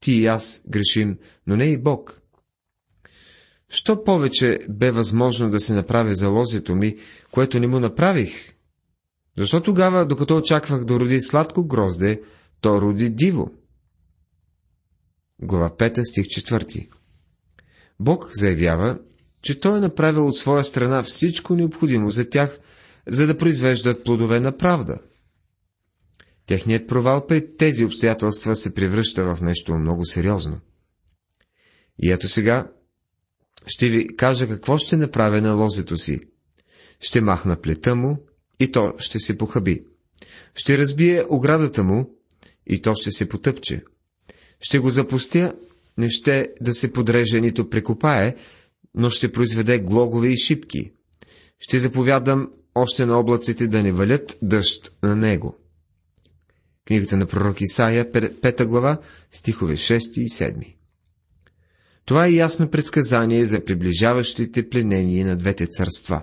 Ти 0.00 0.12
и 0.12 0.26
аз 0.26 0.62
грешим, 0.68 1.18
но 1.46 1.56
не 1.56 1.64
и 1.64 1.78
Бог. 1.78 2.22
Що 3.68 4.04
повече 4.04 4.58
бе 4.68 4.90
възможно 4.90 5.50
да 5.50 5.60
се 5.60 5.74
направи 5.74 6.14
за 6.14 6.28
лозето 6.28 6.74
ми, 6.74 6.96
което 7.30 7.60
не 7.60 7.66
му 7.66 7.80
направих? 7.80 8.54
Защо 9.36 9.60
тогава, 9.60 10.06
докато 10.06 10.36
очаквах 10.36 10.84
да 10.84 11.00
роди 11.00 11.20
сладко 11.20 11.64
грозде, 11.64 12.22
то 12.60 12.80
роди 12.80 13.10
диво? 13.10 13.50
Глава 15.42 15.70
5, 15.70 16.02
стих 16.02 16.26
4 16.26 16.88
Бог 18.00 18.30
заявява, 18.32 18.98
че 19.42 19.60
Той 19.60 19.78
е 19.78 19.80
направил 19.80 20.26
от 20.26 20.36
своя 20.36 20.64
страна 20.64 21.02
всичко 21.02 21.54
необходимо 21.54 22.10
за 22.10 22.30
тях, 22.30 22.58
за 23.06 23.26
да 23.26 23.38
произвеждат 23.38 24.04
плодове 24.04 24.40
на 24.40 24.56
правда. 24.56 24.98
Техният 26.46 26.88
провал 26.88 27.26
при 27.26 27.56
тези 27.56 27.84
обстоятелства 27.84 28.56
се 28.56 28.74
превръща 28.74 29.34
в 29.34 29.42
нещо 29.42 29.74
много 29.74 30.04
сериозно. 30.04 30.60
И 31.98 32.12
ето 32.12 32.28
сега 32.28 32.70
ще 33.66 33.88
ви 33.88 34.16
кажа 34.16 34.48
какво 34.48 34.78
ще 34.78 34.96
направя 34.96 35.40
на 35.40 35.52
лозето 35.52 35.96
си. 35.96 36.20
Ще 37.00 37.20
махна 37.20 37.60
плета 37.60 37.94
му 37.94 38.18
и 38.60 38.72
то 38.72 38.92
ще 38.98 39.18
се 39.18 39.38
похаби. 39.38 39.84
Ще 40.54 40.78
разбие 40.78 41.24
оградата 41.28 41.84
му 41.84 42.10
и 42.66 42.82
то 42.82 42.94
ще 42.94 43.10
се 43.10 43.28
потъпче. 43.28 43.82
Ще 44.60 44.78
го 44.78 44.90
запустя, 44.90 45.54
не 45.98 46.08
ще 46.08 46.52
да 46.60 46.74
се 46.74 46.92
подреже 46.92 47.40
нито 47.40 47.70
прекопае, 47.70 48.34
но 48.94 49.10
ще 49.10 49.32
произведе 49.32 49.78
глогове 49.78 50.28
и 50.28 50.36
шипки. 50.36 50.92
Ще 51.58 51.78
заповядам 51.78 52.50
още 52.74 53.06
на 53.06 53.18
облаците 53.18 53.68
да 53.68 53.82
не 53.82 53.92
валят 53.92 54.38
дъжд 54.42 54.92
на 55.02 55.16
него. 55.16 55.56
Книгата 56.84 57.16
на 57.16 57.26
пророк 57.26 57.60
Исаия, 57.60 58.10
5 58.12 58.64
глава, 58.64 59.00
стихове 59.30 59.74
6 59.74 60.20
и 60.20 60.28
7. 60.28 60.77
Това 62.08 62.26
е 62.26 62.32
ясно 62.32 62.70
предсказание 62.70 63.46
за 63.46 63.64
приближаващите 63.64 64.68
пленения 64.68 65.26
на 65.26 65.36
двете 65.36 65.66
царства. 65.66 66.22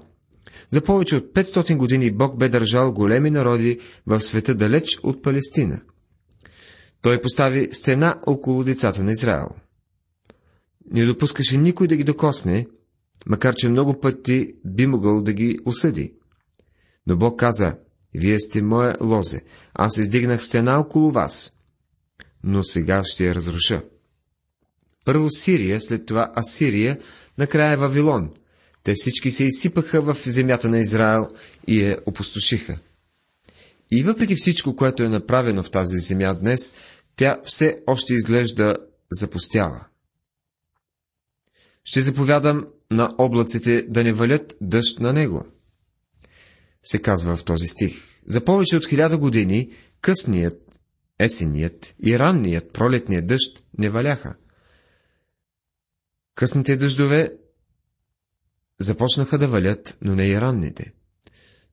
За 0.69 0.81
повече 0.81 1.15
от 1.15 1.33
500 1.33 1.77
години 1.77 2.11
Бог 2.11 2.37
бе 2.37 2.49
държал 2.49 2.93
големи 2.93 3.29
народи 3.29 3.79
в 4.07 4.21
света 4.21 4.55
далеч 4.55 4.99
от 5.03 5.23
Палестина. 5.23 5.81
Той 7.01 7.21
постави 7.21 7.69
стена 7.71 8.21
около 8.25 8.63
децата 8.63 9.03
на 9.03 9.11
Израел. 9.11 9.47
Не 10.91 11.05
допускаше 11.05 11.57
никой 11.57 11.87
да 11.87 11.95
ги 11.95 12.03
докосне, 12.03 12.67
макар 13.25 13.55
че 13.55 13.69
много 13.69 13.99
пъти 13.99 14.53
би 14.65 14.87
могъл 14.87 15.21
да 15.21 15.33
ги 15.33 15.59
осъди. 15.65 16.13
Но 17.07 17.17
Бог 17.17 17.39
каза, 17.39 17.77
вие 18.13 18.39
сте 18.39 18.61
моя 18.61 18.95
лозе, 19.01 19.41
аз 19.73 19.97
издигнах 19.97 20.43
стена 20.43 20.79
около 20.79 21.11
вас, 21.11 21.53
но 22.43 22.63
сега 22.63 23.01
ще 23.03 23.25
я 23.25 23.35
разруша. 23.35 23.81
Първо 25.05 25.29
Сирия, 25.29 25.81
след 25.81 26.05
това 26.05 26.31
Асирия, 26.35 26.99
накрая 27.37 27.77
Вавилон. 27.77 28.31
Те 28.83 28.93
всички 28.95 29.31
се 29.31 29.43
изсипаха 29.43 30.01
в 30.01 30.17
земята 30.25 30.69
на 30.69 30.79
Израел 30.79 31.27
и 31.67 31.81
я 31.81 31.97
опустошиха. 32.05 32.79
И 33.91 34.03
въпреки 34.03 34.35
всичко, 34.35 34.75
което 34.75 35.03
е 35.03 35.09
направено 35.09 35.63
в 35.63 35.71
тази 35.71 35.97
земя 35.97 36.33
днес, 36.33 36.75
тя 37.15 37.37
все 37.43 37.79
още 37.87 38.13
изглежда 38.13 38.75
запустяла. 39.11 39.85
Ще 41.83 42.01
заповядам 42.01 42.65
на 42.91 43.15
облаците 43.17 43.81
да 43.81 44.03
не 44.03 44.13
валят 44.13 44.55
дъжд 44.61 44.99
на 44.99 45.13
него. 45.13 45.45
Се 46.83 47.01
казва 47.01 47.35
в 47.35 47.43
този 47.43 47.67
стих. 47.67 48.01
За 48.27 48.45
повече 48.45 48.77
от 48.77 48.87
хиляда 48.87 49.17
години 49.17 49.71
късният, 50.01 50.79
есеният 51.19 51.95
и 52.05 52.19
ранният 52.19 52.73
пролетният 52.73 53.27
дъжд 53.27 53.63
не 53.77 53.89
валяха. 53.89 54.35
Късните 56.35 56.75
дъждове 56.75 57.33
започнаха 58.79 59.37
да 59.37 59.47
валят, 59.47 59.97
но 60.01 60.15
не 60.15 60.27
и 60.27 60.41
ранните. 60.41 60.93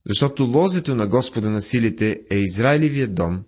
Защото 0.06 0.44
лозето 0.44 0.94
на 0.94 1.06
Господа 1.06 1.50
на 1.50 1.62
силите 1.62 2.20
е 2.30 2.36
Израилевият 2.36 3.14
дом 3.14 3.44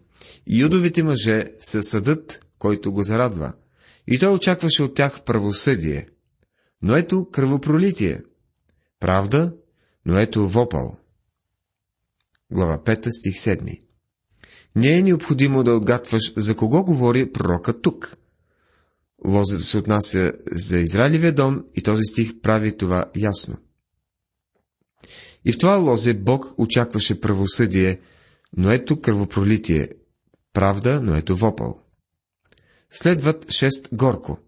и 0.47 0.61
юдовите 0.61 1.03
мъже 1.03 1.45
са 1.61 1.83
съдът, 1.83 2.47
който 2.59 2.93
го 2.93 3.03
зарадва. 3.03 3.53
И 4.07 4.19
той 4.19 4.35
очакваше 4.35 4.83
от 4.83 4.95
тях 4.95 5.23
правосъдие. 5.25 6.09
Но 6.83 6.97
ето 6.97 7.29
кръвопролитие. 7.33 8.23
Правда, 9.01 9.55
но 10.07 10.19
ето 10.19 10.49
вопъл. 10.49 10.97
Глава 12.51 12.79
5, 12.79 13.09
стих 13.11 13.35
7 13.35 13.81
Не 14.77 14.99
е 14.99 15.03
необходимо 15.03 15.65
да 15.65 15.73
отгатваш 15.73 16.33
за 16.37 16.57
кого 16.57 16.85
говори 16.85 17.33
пророка 17.33 17.81
тук. 17.81 18.17
Лозето 19.27 19.63
се 19.63 19.79
отнася 19.79 20.33
за 20.47 20.79
Израилевия 20.79 21.35
дом 21.35 21.65
и 21.75 21.83
този 21.83 22.05
стих 22.05 22.41
прави 22.41 22.77
това 22.77 23.05
ясно. 23.17 23.57
И 25.45 25.53
в 25.53 25.59
това 25.59 25.77
лозе 25.77 26.15
Бог 26.15 26.55
очакваше 26.59 27.21
правосъдие, 27.21 28.01
но 28.57 28.71
ето 28.71 29.01
кръвопролитие, 29.01 29.89
правда, 30.53 31.01
но 31.03 31.17
ето 31.17 31.37
вопъл. 31.37 31.81
Следват 32.91 33.53
шест 33.53 33.89
горко. 33.93 34.39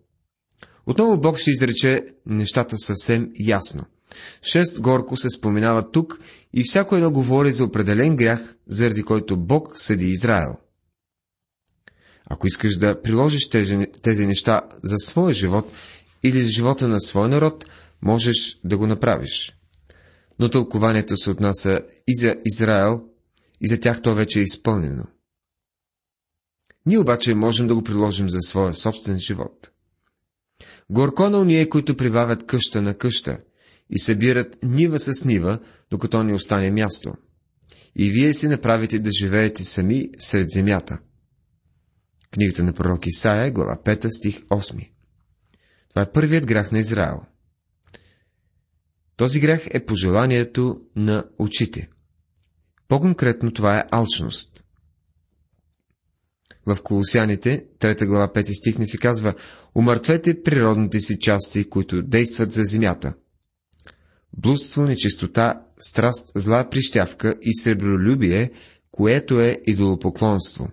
Отново 0.87 1.21
Бог 1.21 1.39
ще 1.39 1.51
изрече 1.51 2.07
нещата 2.27 2.79
съвсем 2.79 3.31
ясно. 3.39 3.85
Шест 4.43 4.81
горко 4.81 5.17
се 5.17 5.31
споменава 5.31 5.91
тук 5.91 6.21
и 6.53 6.63
всяко 6.65 6.97
едно 6.97 7.11
говори 7.11 7.53
за 7.53 7.65
определен 7.65 8.17
грях, 8.17 8.57
заради 8.69 9.03
който 9.03 9.37
Бог 9.37 9.79
съди 9.79 10.07
Израел. 10.07 10.57
Ако 12.30 12.47
искаш 12.47 12.76
да 12.76 13.02
приложиш 13.02 13.49
тези, 13.49 13.87
тези 14.02 14.26
неща 14.26 14.61
за 14.83 14.99
своя 14.99 15.35
живот 15.35 15.73
или 16.23 16.42
за 16.42 16.49
живота 16.49 16.88
на 16.88 17.00
своя 17.00 17.28
народ, 17.28 17.64
можеш 18.02 18.61
да 18.64 18.78
го 18.78 18.87
направиш. 18.87 19.54
Но 20.38 20.49
тълкованието 20.49 21.16
се 21.16 21.30
отнася 21.30 21.80
и 22.06 22.16
за 22.16 22.37
Израел, 22.45 23.00
и 23.61 23.68
за 23.68 23.80
тях 23.80 24.02
то 24.02 24.14
вече 24.14 24.38
е 24.38 24.42
изпълнено. 24.42 25.04
Ние 26.87 26.99
обаче 26.99 27.35
можем 27.35 27.66
да 27.66 27.75
го 27.75 27.83
приложим 27.83 28.30
за 28.30 28.40
своя 28.40 28.75
собствен 28.75 29.18
живот. 29.18 29.71
Горко 30.90 31.30
на 31.30 31.38
уния, 31.38 31.68
които 31.68 31.97
прибавят 31.97 32.47
къща 32.47 32.83
на 32.83 32.95
къща 32.95 33.38
и 33.90 33.99
събират 33.99 34.59
нива 34.62 35.00
с 35.00 35.25
нива, 35.25 35.59
докато 35.90 36.23
ни 36.23 36.35
остане 36.35 36.71
място. 36.71 37.14
И 37.97 38.11
вие 38.11 38.35
си 38.35 38.49
направите 38.49 38.99
да 38.99 39.11
живеете 39.12 39.64
сами 39.64 40.11
сред 40.18 40.50
земята. 40.50 40.99
Книгата 42.37 42.64
на 42.64 42.73
пророк 42.73 43.07
Исаия, 43.07 43.50
глава 43.50 43.78
5, 43.85 44.09
стих 44.09 44.40
8. 44.40 44.90
Това 45.88 46.02
е 46.02 46.12
първият 46.12 46.47
грях 46.47 46.73
на 46.73 46.78
Израел. 46.78 47.23
Този 49.16 49.40
грях 49.40 49.66
е 49.71 49.87
пожеланието 49.87 50.81
на 50.97 51.25
очите. 51.38 51.88
По-конкретно 52.88 53.52
това 53.52 53.78
е 53.78 53.85
алчност. 53.90 54.64
В 56.66 56.83
Колосяните, 56.83 57.66
3 57.78 58.07
глава 58.07 58.33
5 58.33 58.59
стих 58.59 58.78
не 58.78 58.87
се 58.87 58.99
казва 58.99 59.35
Умъртвете 59.75 60.43
природните 60.43 61.00
си 61.00 61.19
части, 61.19 61.69
които 61.71 62.02
действат 62.02 62.52
за 62.52 62.64
земята. 62.64 63.14
Блудство, 64.33 64.83
нечистота, 64.83 65.66
страст, 65.78 66.33
зла 66.35 66.69
прищявка 66.71 67.35
и 67.43 67.55
сребролюбие, 67.55 68.50
което 68.90 69.40
е 69.40 69.59
идолопоклонство. 69.66 70.69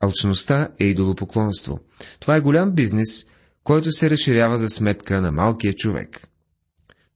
Алчността 0.00 0.68
е 0.78 0.84
идолопоклонство. 0.84 1.80
Това 2.20 2.36
е 2.36 2.40
голям 2.40 2.72
бизнес, 2.72 3.26
който 3.64 3.92
се 3.92 4.10
разширява 4.10 4.58
за 4.58 4.68
сметка 4.68 5.20
на 5.20 5.32
малкия 5.32 5.74
човек. 5.74 6.28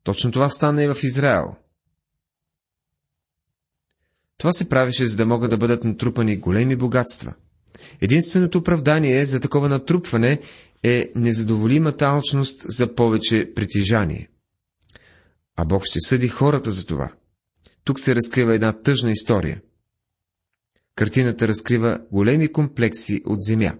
Точно 0.02 0.32
това 0.32 0.48
стана 0.48 0.84
и 0.84 0.88
в 0.88 0.96
Израел. 1.02 1.56
Това 4.38 4.52
се 4.52 4.68
правеше, 4.68 5.06
за 5.06 5.16
да 5.16 5.26
могат 5.26 5.50
да 5.50 5.56
бъдат 5.56 5.84
натрупани 5.84 6.36
големи 6.36 6.76
богатства. 6.76 7.34
Единственото 8.00 8.58
оправдание 8.58 9.24
за 9.24 9.40
такова 9.40 9.68
натрупване 9.68 10.40
е 10.82 11.12
незадоволимата 11.16 12.06
алчност 12.06 12.72
за 12.72 12.94
повече 12.94 13.52
притежание. 13.54 14.28
А 15.56 15.64
Бог 15.64 15.84
ще 15.84 16.00
съди 16.00 16.28
хората 16.28 16.70
за 16.70 16.86
това. 16.86 17.12
Тук 17.84 18.00
се 18.00 18.14
разкрива 18.14 18.54
една 18.54 18.72
тъжна 18.72 19.10
история. 19.10 19.60
Картината 20.96 21.48
разкрива 21.48 22.00
големи 22.12 22.52
комплекси 22.52 23.22
от 23.26 23.42
земя. 23.42 23.74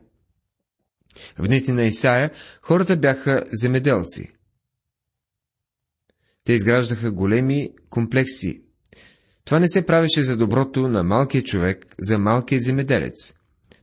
В 1.39 1.47
дните 1.47 1.73
на 1.73 1.85
Исаия 1.85 2.31
хората 2.63 2.97
бяха 2.97 3.45
земеделци. 3.53 4.33
Те 6.45 6.53
изграждаха 6.53 7.11
големи 7.11 7.71
комплекси. 7.91 8.63
Това 9.45 9.61
не 9.61 9.69
се 9.69 9.87
правеше 9.87 10.23
за 10.23 10.37
доброто 10.37 10.89
на 10.89 11.03
малкия 11.03 11.43
човек, 11.43 11.95
за 11.99 12.19
малкия 12.19 12.61
земеделец. 12.61 13.35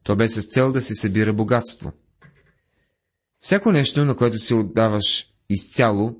То 0.04 0.16
бе 0.16 0.28
с 0.28 0.48
цел 0.48 0.72
да 0.72 0.82
се 0.82 0.96
събира 0.96 1.34
богатство. 1.34 1.92
Всяко 3.42 3.72
нещо, 3.72 4.06
на 4.06 4.16
което 4.16 4.38
се 4.38 4.56
отдаваш 4.56 5.28
изцяло, 5.50 6.16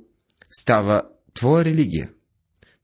става 0.50 1.02
твоя 1.34 1.66
религия. 1.66 2.10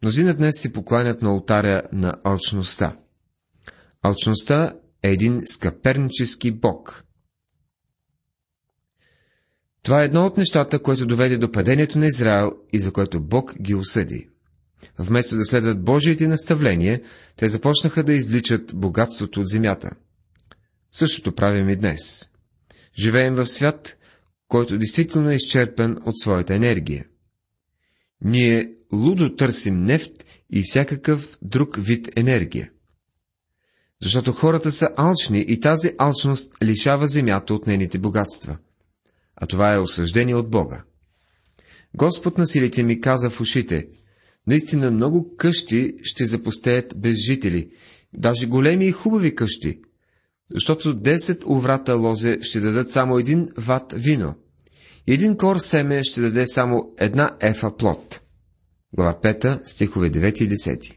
Мнозина 0.03 0.33
днес 0.33 0.61
се 0.61 0.73
покланят 0.73 1.21
на 1.21 1.29
алтаря 1.29 1.81
на 1.91 2.15
алчността. 2.23 2.97
Алчността 4.01 4.73
е 5.03 5.11
един 5.11 5.41
скъпернически 5.45 6.51
бог. 6.51 7.03
Това 9.83 10.01
е 10.01 10.05
едно 10.05 10.25
от 10.25 10.37
нещата, 10.37 10.79
което 10.79 11.05
доведе 11.05 11.37
до 11.37 11.51
падението 11.51 11.99
на 11.99 12.05
Израел 12.05 12.51
и 12.73 12.79
за 12.79 12.91
което 12.91 13.21
Бог 13.21 13.61
ги 13.61 13.75
осъди. 13.75 14.29
Вместо 14.99 15.35
да 15.35 15.45
следват 15.45 15.83
Божиите 15.83 16.27
наставления, 16.27 17.01
те 17.35 17.49
започнаха 17.49 18.03
да 18.03 18.13
изличат 18.13 18.75
богатството 18.75 19.39
от 19.39 19.47
земята. 19.47 19.91
Същото 20.91 21.35
правим 21.35 21.69
и 21.69 21.75
днес. 21.75 22.29
Живеем 22.99 23.35
в 23.35 23.45
свят, 23.45 23.97
който 24.47 24.77
действително 24.77 25.29
е 25.31 25.35
изчерпан 25.35 25.97
от 26.05 26.19
своята 26.19 26.55
енергия. 26.55 27.05
Ние 28.21 28.73
лудо 28.93 29.35
търсим 29.35 29.83
нефт 29.83 30.25
и 30.49 30.63
всякакъв 30.65 31.37
друг 31.41 31.77
вид 31.79 32.09
енергия. 32.15 32.71
Защото 34.03 34.33
хората 34.33 34.71
са 34.71 34.89
алчни 34.97 35.45
и 35.47 35.59
тази 35.59 35.91
алчност 35.97 36.63
лишава 36.63 37.07
земята 37.07 37.53
от 37.53 37.67
нейните 37.67 37.99
богатства. 37.99 38.57
А 39.35 39.45
това 39.45 39.73
е 39.73 39.79
осъждение 39.79 40.35
от 40.35 40.49
Бога. 40.49 40.83
Господ 41.95 42.37
на 42.37 42.47
силите 42.47 42.83
ми 42.83 43.01
каза 43.01 43.29
в 43.29 43.41
ушите, 43.41 43.87
наистина 44.47 44.91
много 44.91 45.35
къщи 45.37 45.93
ще 46.03 46.25
запустеят 46.25 46.93
без 46.97 47.15
жители, 47.25 47.69
даже 48.13 48.45
големи 48.45 48.87
и 48.87 48.91
хубави 48.91 49.35
къщи, 49.35 49.81
защото 50.53 50.95
10 50.95 51.45
уврата 51.45 51.95
лозе 51.95 52.37
ще 52.41 52.59
дадат 52.59 52.91
само 52.91 53.17
един 53.17 53.49
ват 53.57 53.93
вино, 53.97 54.35
един 55.07 55.37
кор 55.37 55.57
семе 55.57 56.03
ще 56.03 56.21
даде 56.21 56.47
само 56.47 56.93
една 56.97 57.37
ефа 57.39 57.75
плод. 57.77 58.21
Глава 58.93 59.19
5, 59.23 59.67
стихове 59.67 60.11
9 60.11 60.43
и 60.43 60.49
10. 60.49 60.96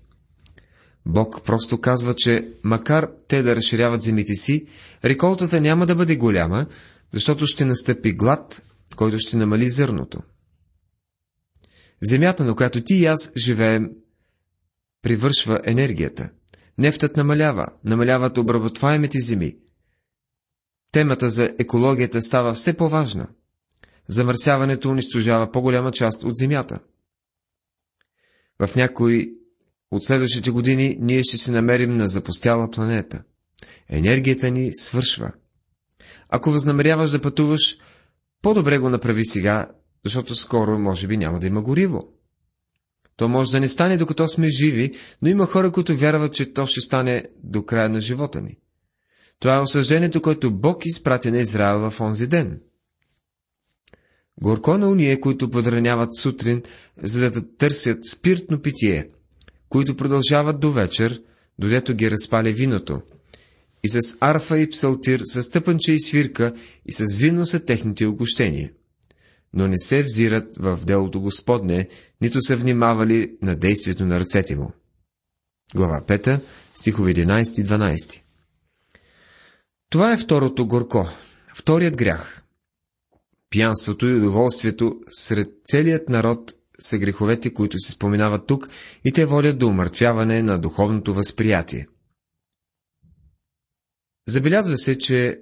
Бог 1.06 1.42
просто 1.44 1.80
казва, 1.80 2.14
че 2.16 2.48
макар 2.64 3.10
те 3.28 3.42
да 3.42 3.56
разширяват 3.56 4.02
земите 4.02 4.34
си, 4.34 4.66
реколтата 5.04 5.60
няма 5.60 5.86
да 5.86 5.94
бъде 5.94 6.16
голяма, 6.16 6.66
защото 7.12 7.46
ще 7.46 7.64
настъпи 7.64 8.12
глад, 8.12 8.62
който 8.96 9.18
ще 9.18 9.36
намали 9.36 9.70
зърното. 9.70 10.18
Земята, 12.02 12.44
на 12.44 12.56
която 12.56 12.80
ти 12.84 12.94
и 12.94 13.06
аз 13.06 13.32
живеем, 13.36 13.90
привършва 15.02 15.60
енергията. 15.64 16.30
Нефтът 16.78 17.16
намалява, 17.16 17.66
намаляват 17.84 18.38
обработваемите 18.38 19.20
земи. 19.20 19.56
Темата 20.92 21.30
за 21.30 21.54
екологията 21.58 22.22
става 22.22 22.54
все 22.54 22.76
по-важна. 22.76 23.28
Замърсяването 24.08 24.90
унищожава 24.90 25.52
по-голяма 25.52 25.92
част 25.92 26.24
от 26.24 26.36
земята. 26.36 26.80
В 28.58 28.76
някои 28.76 29.39
от 29.90 30.04
следващите 30.04 30.50
години 30.50 30.96
ние 31.00 31.22
ще 31.22 31.38
се 31.38 31.52
намерим 31.52 31.96
на 31.96 32.08
запустяла 32.08 32.70
планета. 32.70 33.22
Енергията 33.88 34.50
ни 34.50 34.70
свършва. 34.74 35.32
Ако 36.28 36.50
възнамеряваш 36.50 37.10
да 37.10 37.20
пътуваш, 37.20 37.76
по-добре 38.42 38.78
го 38.78 38.90
направи 38.90 39.24
сега, 39.24 39.68
защото 40.04 40.34
скоро 40.34 40.78
може 40.78 41.06
би 41.06 41.16
няма 41.16 41.38
да 41.38 41.46
има 41.46 41.62
гориво. 41.62 42.08
То 43.16 43.28
може 43.28 43.52
да 43.52 43.60
не 43.60 43.68
стане 43.68 43.96
докато 43.96 44.28
сме 44.28 44.48
живи, 44.48 44.92
но 45.22 45.28
има 45.28 45.46
хора, 45.46 45.72
които 45.72 45.96
вярват, 45.96 46.34
че 46.34 46.52
то 46.52 46.66
ще 46.66 46.80
стане 46.80 47.24
до 47.42 47.64
края 47.64 47.88
на 47.88 48.00
живота 48.00 48.40
ни. 48.40 48.58
Това 49.40 49.54
е 49.54 49.60
осъждението, 49.60 50.22
което 50.22 50.50
Бог 50.50 50.86
изпрати 50.86 51.30
на 51.30 51.38
Израел 51.38 51.90
в 51.90 52.00
онзи 52.00 52.26
ден. 52.26 52.60
Горко 54.42 54.78
на 54.78 54.88
уния, 54.88 55.20
които 55.20 55.50
подраняват 55.50 56.16
сутрин, 56.16 56.62
за 57.02 57.30
да 57.30 57.56
търсят 57.56 58.04
спиртно 58.06 58.62
питие, 58.62 59.08
които 59.70 59.96
продължават 59.96 60.60
до 60.60 60.72
вечер, 60.72 61.22
додето 61.58 61.94
ги 61.94 62.10
разпали 62.10 62.52
виното. 62.52 63.00
И 63.84 63.88
с 63.88 64.16
арфа 64.20 64.58
и 64.58 64.70
псалтир, 64.70 65.20
с 65.24 65.50
тъпънче 65.50 65.92
и 65.92 66.00
свирка, 66.00 66.54
и 66.86 66.92
с 66.92 67.16
вино 67.16 67.46
са 67.46 67.60
техните 67.64 68.06
огощения. 68.06 68.72
Но 69.52 69.68
не 69.68 69.78
се 69.78 70.02
взират 70.02 70.56
в 70.56 70.78
делото 70.84 71.20
Господне, 71.20 71.88
нито 72.20 72.42
са 72.42 72.56
внимавали 72.56 73.36
на 73.42 73.56
действието 73.56 74.06
на 74.06 74.18
ръцете 74.18 74.56
му. 74.56 74.72
Глава 75.74 76.02
5, 76.06 76.40
стихове 76.74 77.14
11 77.14 77.60
и 77.60 77.64
12 77.64 78.20
Това 79.90 80.12
е 80.12 80.18
второто 80.18 80.66
горко, 80.66 81.08
вторият 81.54 81.96
грях. 81.96 82.42
Пиянството 83.50 84.06
и 84.06 84.14
удоволствието 84.14 85.00
сред 85.10 85.48
целият 85.64 86.08
народ 86.08 86.54
са 86.80 86.98
греховете, 86.98 87.54
които 87.54 87.78
се 87.78 87.92
споменават 87.92 88.46
тук 88.46 88.68
и 89.04 89.12
те 89.12 89.26
водят 89.26 89.58
до 89.58 89.66
умъртвяване 89.68 90.42
на 90.42 90.58
духовното 90.58 91.14
възприятие. 91.14 91.86
Забелязва 94.28 94.76
се, 94.76 94.98
че 94.98 95.40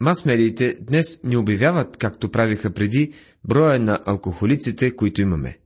мас-медиите 0.00 0.74
днес 0.80 1.20
не 1.24 1.36
обявяват, 1.36 1.96
както 1.96 2.30
правиха 2.30 2.74
преди, 2.74 3.12
броя 3.44 3.78
на 3.78 4.00
алкохолиците, 4.06 4.96
които 4.96 5.20
имаме. 5.22 5.58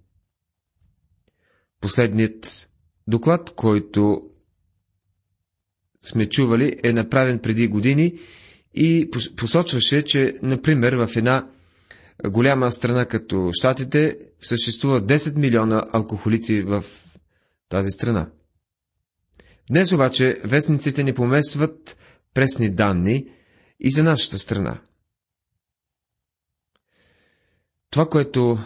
Последният 1.80 2.70
доклад, 3.06 3.50
който 3.56 4.30
сме 6.04 6.28
чували, 6.28 6.76
е 6.84 6.92
направен 6.92 7.38
преди 7.38 7.68
години 7.68 8.18
и 8.74 9.10
посочваше, 9.36 10.02
че, 10.02 10.34
например, 10.42 10.92
в 10.92 11.10
една 11.16 11.50
голяма 12.24 12.72
страна 12.72 13.06
като 13.06 13.50
Штатите 13.52 14.18
съществува 14.40 15.02
10 15.02 15.36
милиона 15.36 15.84
алкохолици 15.92 16.62
в 16.62 16.84
тази 17.68 17.90
страна. 17.90 18.30
Днес 19.70 19.92
обаче 19.92 20.40
вестниците 20.44 21.04
ни 21.04 21.14
помесват 21.14 21.96
пресни 22.34 22.70
данни 22.70 23.28
и 23.80 23.90
за 23.90 24.04
нашата 24.04 24.38
страна. 24.38 24.80
Това, 27.90 28.08
което 28.08 28.58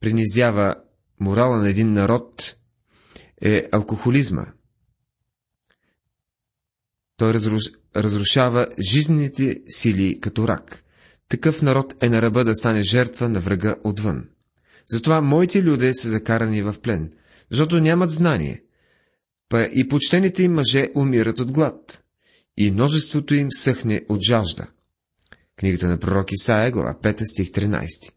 принизява 0.00 0.74
морала 1.20 1.56
на 1.56 1.68
един 1.68 1.92
народ, 1.92 2.56
е 3.42 3.68
алкохолизма. 3.72 4.46
Той 7.16 7.34
разрушава 7.96 8.68
жизнените 8.90 9.62
сили 9.68 10.20
като 10.20 10.48
рак. 10.48 10.84
Такъв 11.30 11.62
народ 11.62 11.94
е 12.02 12.08
на 12.08 12.22
ръба 12.22 12.44
да 12.44 12.54
стане 12.54 12.82
жертва 12.82 13.28
на 13.28 13.40
врага 13.40 13.76
отвън. 13.84 14.28
Затова 14.90 15.20
моите 15.20 15.62
люди 15.62 15.94
са 15.94 16.08
закарани 16.08 16.62
в 16.62 16.74
плен, 16.82 17.12
защото 17.50 17.80
нямат 17.80 18.10
знание. 18.10 18.62
Па 19.48 19.62
и 19.62 19.88
почтените 19.88 20.42
им 20.42 20.52
мъже 20.52 20.88
умират 20.94 21.38
от 21.38 21.52
глад, 21.52 22.02
и 22.56 22.70
множеството 22.70 23.34
им 23.34 23.48
съхне 23.52 24.04
от 24.08 24.20
жажда. 24.28 24.66
Книгата 25.56 25.88
на 25.88 25.98
пророк 25.98 26.32
Исаия, 26.32 26.70
глава 26.70 26.98
5, 27.02 27.24
стих 27.24 27.48
13. 27.48 28.12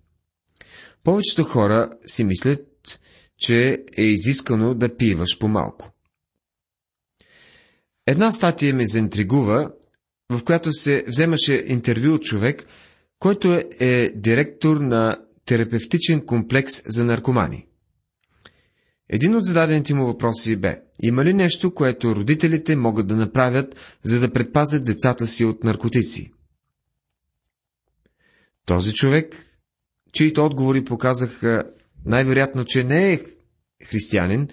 Повечето 1.03 1.43
хора 1.43 1.89
си 2.05 2.23
мислят, 2.23 2.99
че 3.37 3.83
е 3.97 4.03
изискано 4.03 4.73
да 4.73 4.97
пиваш 4.97 5.37
по-малко. 5.39 5.91
Една 8.07 8.31
статия 8.31 8.73
ме 8.73 8.87
заинтригува, 8.87 9.71
в 10.29 10.43
която 10.43 10.71
се 10.71 11.05
вземаше 11.07 11.63
интервю 11.67 12.13
от 12.13 12.23
човек, 12.23 12.65
който 13.23 13.53
е, 13.53 13.65
е 13.79 14.09
директор 14.15 14.77
на 14.77 15.17
терапевтичен 15.45 16.25
комплекс 16.25 16.81
за 16.87 17.05
наркомани. 17.05 17.67
Един 19.09 19.35
от 19.35 19.43
зададените 19.43 19.93
му 19.93 20.05
въпроси 20.05 20.55
бе, 20.55 20.81
има 21.03 21.25
ли 21.25 21.33
нещо, 21.33 21.73
което 21.73 22.15
родителите 22.15 22.75
могат 22.75 23.07
да 23.07 23.15
направят, 23.15 23.75
за 24.03 24.19
да 24.19 24.33
предпазят 24.33 24.85
децата 24.85 25.27
си 25.27 25.45
от 25.45 25.63
наркотици? 25.63 26.31
Този 28.65 28.93
човек, 28.93 29.35
чието 30.13 30.45
отговори 30.45 30.85
показаха 30.85 31.63
най-вероятно, 32.05 32.65
че 32.65 32.83
не 32.83 33.13
е 33.13 33.21
християнин, 33.85 34.47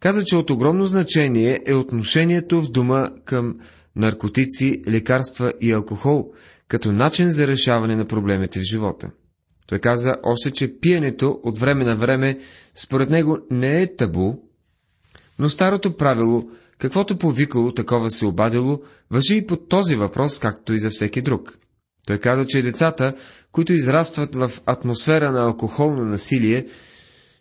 каза, 0.00 0.24
че 0.24 0.36
от 0.36 0.50
огромно 0.50 0.86
значение 0.86 1.60
е 1.66 1.74
отношението 1.74 2.62
в 2.62 2.70
дома 2.70 3.10
към 3.24 3.58
наркотици, 3.96 4.82
лекарства 4.88 5.52
и 5.60 5.72
алкохол, 5.72 6.32
като 6.68 6.92
начин 6.92 7.30
за 7.30 7.46
решаване 7.46 7.96
на 7.96 8.06
проблемите 8.06 8.60
в 8.60 8.62
живота. 8.62 9.10
Той 9.66 9.78
каза 9.78 10.14
още, 10.22 10.50
че 10.50 10.78
пиенето 10.80 11.40
от 11.42 11.58
време 11.58 11.84
на 11.84 11.96
време 11.96 12.38
според 12.74 13.10
него 13.10 13.38
не 13.50 13.82
е 13.82 13.96
табу, 13.96 14.34
но 15.38 15.50
старото 15.50 15.96
правило, 15.96 16.50
каквото 16.78 17.18
повикало, 17.18 17.72
такова 17.72 18.10
се 18.10 18.26
обадило, 18.26 18.82
въжи 19.10 19.36
и 19.36 19.46
под 19.46 19.68
този 19.68 19.96
въпрос, 19.96 20.38
както 20.38 20.72
и 20.72 20.78
за 20.78 20.90
всеки 20.90 21.22
друг. 21.22 21.58
Той 22.06 22.18
каза, 22.18 22.46
че 22.46 22.62
децата, 22.62 23.14
които 23.52 23.72
израстват 23.72 24.34
в 24.34 24.50
атмосфера 24.66 25.32
на 25.32 25.44
алкохолно 25.44 26.04
насилие, 26.04 26.66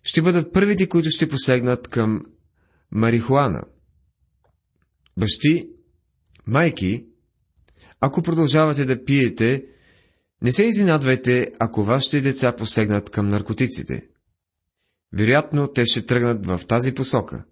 ще 0.03 0.21
бъдат 0.21 0.53
първите, 0.53 0.89
които 0.89 1.09
ще 1.09 1.29
посегнат 1.29 1.87
към 1.87 2.25
марихуана. 2.91 3.63
Бащи, 5.17 5.69
майки, 6.47 7.05
ако 8.05 8.23
продължавате 8.23 8.85
да 8.85 9.05
пиете, 9.05 9.65
не 10.41 10.51
се 10.51 10.65
изненадвайте, 10.65 11.51
ако 11.59 11.83
вашите 11.83 12.21
деца 12.21 12.55
посегнат 12.55 13.09
към 13.09 13.29
наркотиците. 13.29 14.07
Вероятно, 15.13 15.67
те 15.67 15.85
ще 15.85 16.05
тръгнат 16.05 16.45
в 16.45 16.61
тази 16.67 16.93
посока. 16.93 17.43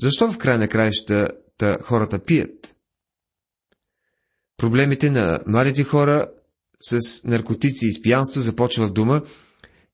Защо 0.00 0.32
в 0.32 0.38
край 0.38 0.58
на 0.58 0.68
краищата 0.68 1.78
хората 1.82 2.18
пият? 2.18 2.76
Проблемите 4.56 5.10
на 5.10 5.40
младите 5.46 5.84
хора 5.84 6.30
с 6.80 7.24
наркотици 7.24 7.86
и 7.86 7.92
спиянство 7.92 8.40
започва 8.40 8.86
в 8.86 8.92
дома, 8.92 9.22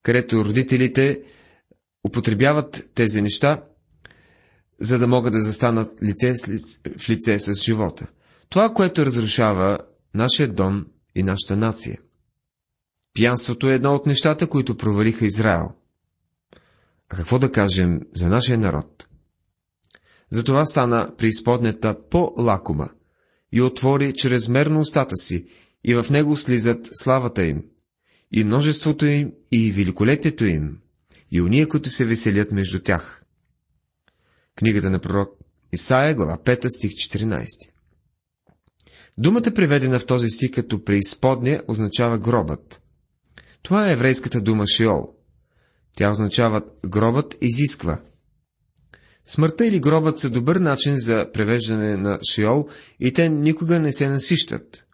където 0.02 0.44
родителите 0.44 1.22
употребяват 2.06 2.90
тези 2.94 3.22
неща, 3.22 3.64
за 4.80 4.98
да 4.98 5.06
могат 5.06 5.32
да 5.32 5.40
застанат 5.40 6.02
лице 6.02 6.34
в 6.98 7.08
лице 7.08 7.38
с 7.38 7.62
живота. 7.62 8.06
Това, 8.48 8.74
което 8.74 9.06
разрушава 9.06 9.78
нашия 10.14 10.52
дом 10.52 10.86
и 11.14 11.22
нашата 11.22 11.56
нация. 11.56 11.98
Пиянството 13.14 13.70
е 13.70 13.74
едно 13.74 13.94
от 13.94 14.06
нещата, 14.06 14.46
които 14.46 14.76
провалиха 14.76 15.26
Израел. 15.26 15.74
А 17.08 17.16
какво 17.16 17.38
да 17.38 17.52
кажем 17.52 18.00
за 18.14 18.28
нашия 18.28 18.58
народ? 18.58 19.08
Затова 20.30 20.66
стана 20.66 21.14
преизподнята 21.18 22.08
по-лакома 22.10 22.88
и 23.52 23.62
отвори 23.62 24.14
чрезмерно 24.14 24.80
устата 24.80 25.16
си, 25.16 25.46
и 25.84 25.94
в 25.94 26.06
него 26.10 26.36
слизат 26.36 26.88
славата 26.92 27.46
им, 27.46 27.64
и 28.32 28.44
множеството 28.44 29.06
им, 29.06 29.32
и 29.52 29.72
великолепието 29.72 30.44
им, 30.44 30.78
и 31.30 31.42
уния, 31.42 31.68
които 31.68 31.90
се 31.90 32.04
веселят 32.04 32.52
между 32.52 32.80
тях. 32.82 33.24
Книгата 34.56 34.90
на 34.90 35.00
пророк 35.00 35.38
Исаия, 35.72 36.14
глава 36.14 36.38
5, 36.44 36.68
стих 36.68 36.90
14. 36.90 37.73
Думата, 39.18 39.54
приведена 39.54 40.00
в 40.00 40.06
този 40.06 40.28
стих 40.28 40.50
като 40.50 40.84
преизподня, 40.84 41.62
означава 41.68 42.18
гробът. 42.18 42.82
Това 43.62 43.88
е 43.88 43.92
еврейската 43.92 44.40
дума 44.40 44.66
Шиол. 44.66 45.14
Тя 45.96 46.10
означава 46.10 46.62
гробът 46.86 47.36
изисква. 47.40 48.00
Смъртта 49.24 49.66
или 49.66 49.80
гробът 49.80 50.18
са 50.18 50.30
добър 50.30 50.56
начин 50.56 50.96
за 50.96 51.30
превеждане 51.32 51.96
на 51.96 52.18
Шиол 52.30 52.68
и 53.00 53.12
те 53.12 53.28
никога 53.28 53.80
не 53.80 53.92
се 53.92 54.08
насищат. 54.08 54.86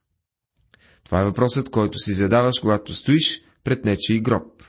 Това 1.05 1.21
е 1.21 1.25
въпросът, 1.25 1.71
който 1.71 1.99
си 1.99 2.13
задаваш, 2.13 2.59
когато 2.61 2.95
стоиш 2.95 3.43
пред 3.65 3.85
нечи 3.85 4.21
гроб. 4.21 4.63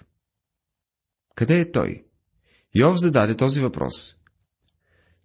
Къде 1.36 1.60
е 1.60 1.72
той? 1.72 2.06
Йов 2.76 2.98
зададе 2.98 3.36
този 3.36 3.62
въпрос. 3.62 4.16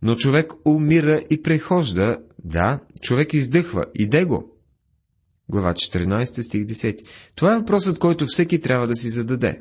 Но 0.02 0.14
човек 0.16 0.52
умира 0.64 1.22
и 1.30 1.42
прехожда, 1.42 2.18
да, 2.44 2.80
човек 3.00 3.34
издъхва, 3.34 3.84
иде 3.94 4.24
го. 4.24 4.52
Глава 5.48 5.74
14, 5.74 6.42
стих 6.42 6.64
10. 6.64 7.06
Това 7.34 7.54
е 7.54 7.58
въпросът, 7.58 7.98
който 7.98 8.26
всеки 8.28 8.60
трябва 8.60 8.86
да 8.86 8.96
си 8.96 9.10
зададе. 9.10 9.60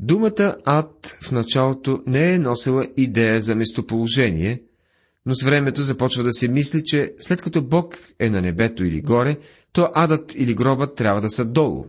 Думата 0.00 0.56
ад 0.64 1.18
в 1.20 1.32
началото 1.32 2.02
не 2.06 2.34
е 2.34 2.38
носила 2.38 2.86
идея 2.96 3.40
за 3.40 3.54
местоположение, 3.54 4.62
но 5.26 5.34
с 5.34 5.42
времето 5.42 5.82
започва 5.82 6.22
да 6.22 6.32
се 6.32 6.48
мисли, 6.48 6.84
че 6.84 7.14
след 7.20 7.42
като 7.42 7.62
Бог 7.62 7.98
е 8.18 8.30
на 8.30 8.42
небето 8.42 8.84
или 8.84 9.00
горе, 9.00 9.38
то 9.72 9.90
адът 9.94 10.34
или 10.34 10.54
гробът 10.54 10.96
трябва 10.96 11.20
да 11.20 11.30
са 11.30 11.44
долу. 11.44 11.86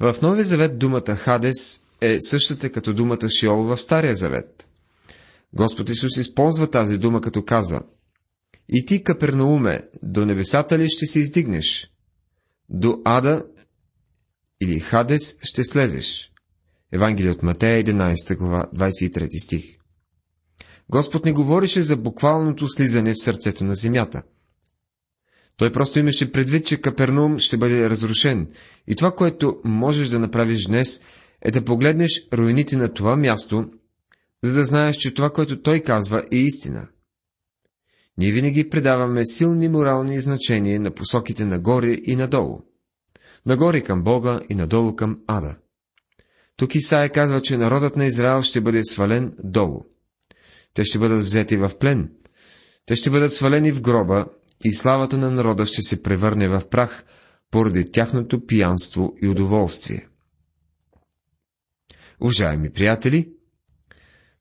В 0.00 0.16
Новия 0.22 0.44
завет 0.44 0.78
думата 0.78 1.16
Хадес 1.16 1.82
е 2.00 2.18
същата 2.20 2.72
като 2.72 2.92
думата 2.92 3.28
Шиол 3.40 3.62
в 3.62 3.76
Стария 3.76 4.14
завет. 4.14 4.68
Господ 5.54 5.88
Исус 5.88 6.16
използва 6.16 6.70
тази 6.70 6.98
дума, 6.98 7.20
като 7.20 7.44
каза 7.44 7.80
И 8.68 8.86
ти, 8.86 9.04
Капернауме, 9.04 9.80
до 10.02 10.24
небесата 10.26 10.78
ли 10.78 10.88
ще 10.88 11.06
се 11.06 11.20
издигнеш? 11.20 11.92
до 12.72 13.00
Ада 13.04 13.44
или 14.60 14.80
Хадес 14.80 15.36
ще 15.42 15.64
слезеш. 15.64 16.32
Евангелие 16.92 17.30
от 17.30 17.42
Матея, 17.42 17.84
11 17.84 18.36
глава, 18.36 18.66
23 18.74 19.44
стих. 19.44 19.78
Господ 20.88 21.24
не 21.24 21.32
говореше 21.32 21.82
за 21.82 21.96
буквалното 21.96 22.68
слизане 22.68 23.12
в 23.12 23.22
сърцето 23.22 23.64
на 23.64 23.74
земята. 23.74 24.22
Той 25.56 25.72
просто 25.72 25.98
имаше 25.98 26.32
предвид, 26.32 26.66
че 26.66 26.80
Капернум 26.80 27.38
ще 27.38 27.56
бъде 27.56 27.90
разрушен 27.90 28.48
и 28.86 28.96
това, 28.96 29.12
което 29.12 29.56
можеш 29.64 30.08
да 30.08 30.18
направиш 30.18 30.66
днес, 30.66 31.00
е 31.42 31.50
да 31.50 31.64
погледнеш 31.64 32.28
руините 32.32 32.76
на 32.76 32.88
това 32.88 33.16
място, 33.16 33.70
за 34.44 34.54
да 34.54 34.64
знаеш, 34.64 34.96
че 34.96 35.14
това, 35.14 35.30
което 35.30 35.62
той 35.62 35.80
казва, 35.80 36.24
е 36.32 36.36
истина. 36.36 36.88
Ние 38.18 38.32
винаги 38.32 38.70
предаваме 38.70 39.26
силни 39.26 39.68
морални 39.68 40.20
значения 40.20 40.80
на 40.80 40.90
посоките 40.90 41.44
нагоре 41.44 41.96
и 42.04 42.16
надолу. 42.16 42.60
Нагоре 43.46 43.80
към 43.80 44.02
Бога 44.02 44.40
и 44.48 44.54
надолу 44.54 44.96
към 44.96 45.20
Ада. 45.26 45.56
Тук 46.56 46.74
Исаия 46.74 47.12
казва, 47.12 47.42
че 47.42 47.56
народът 47.56 47.96
на 47.96 48.06
Израел 48.06 48.42
ще 48.42 48.60
бъде 48.60 48.84
свален 48.84 49.34
долу. 49.44 49.80
Те 50.74 50.84
ще 50.84 50.98
бъдат 50.98 51.22
взети 51.22 51.56
в 51.56 51.70
плен. 51.80 52.12
Те 52.86 52.96
ще 52.96 53.10
бъдат 53.10 53.32
свалени 53.32 53.72
в 53.72 53.80
гроба 53.80 54.26
и 54.64 54.72
славата 54.72 55.18
на 55.18 55.30
народа 55.30 55.66
ще 55.66 55.82
се 55.82 56.02
превърне 56.02 56.48
в 56.48 56.68
прах 56.68 57.04
поради 57.50 57.90
тяхното 57.90 58.46
пиянство 58.46 59.14
и 59.22 59.28
удоволствие. 59.28 60.08
Уважаеми 62.20 62.70
приятели, 62.70 63.32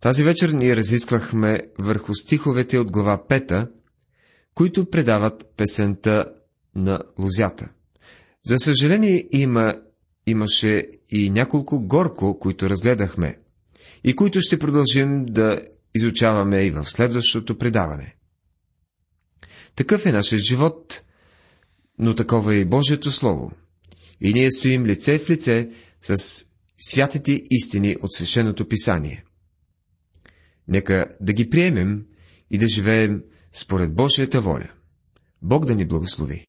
тази 0.02 0.24
вечер 0.24 0.50
ние 0.50 0.76
разисквахме 0.76 1.62
върху 1.80 2.16
стиховете 2.16 2.78
от 2.78 2.92
глава 2.92 3.24
5, 3.30 3.68
които 4.54 4.90
предават 4.90 5.54
песента 5.58 6.26
на 6.76 7.00
лозята. 7.20 7.70
За 8.46 8.60
съжаление 8.60 9.28
има, 9.32 9.76
имаше 10.28 10.88
и 11.10 11.30
няколко 11.30 11.82
горко, 11.88 12.40
които 12.40 12.70
разгледахме 12.70 13.40
и 14.04 14.16
които 14.16 14.42
ще 14.42 14.60
продължим 14.60 15.26
да 15.26 15.62
изучаваме 15.96 16.62
и 16.62 16.72
в 16.72 16.86
следващото 16.86 17.58
предаване. 17.58 18.16
Такъв 19.76 20.06
е 20.06 20.12
нашия 20.12 20.40
живот, 20.40 21.02
но 22.00 22.16
такова 22.16 22.54
е 22.54 22.58
и 22.58 22.66
Божието 22.66 23.12
Слово. 23.12 23.52
И 24.22 24.34
ние 24.34 24.52
стоим 24.52 24.86
лице 24.86 25.20
в 25.20 25.30
лице 25.30 25.70
с 26.02 26.46
святите 26.78 27.44
истини 27.50 27.96
от 28.02 28.14
Свещеното 28.14 28.68
Писание. 28.68 29.24
Нека 30.67 31.06
да 31.21 31.34
ги 31.34 31.50
приемем 31.50 32.06
и 32.52 32.58
да 32.58 32.67
живеем 32.67 33.24
според 33.52 33.93
Божията 33.93 34.41
воля. 34.41 34.69
Бог 35.41 35.65
да 35.65 35.76
ни 35.76 35.88
благослови. 35.88 36.39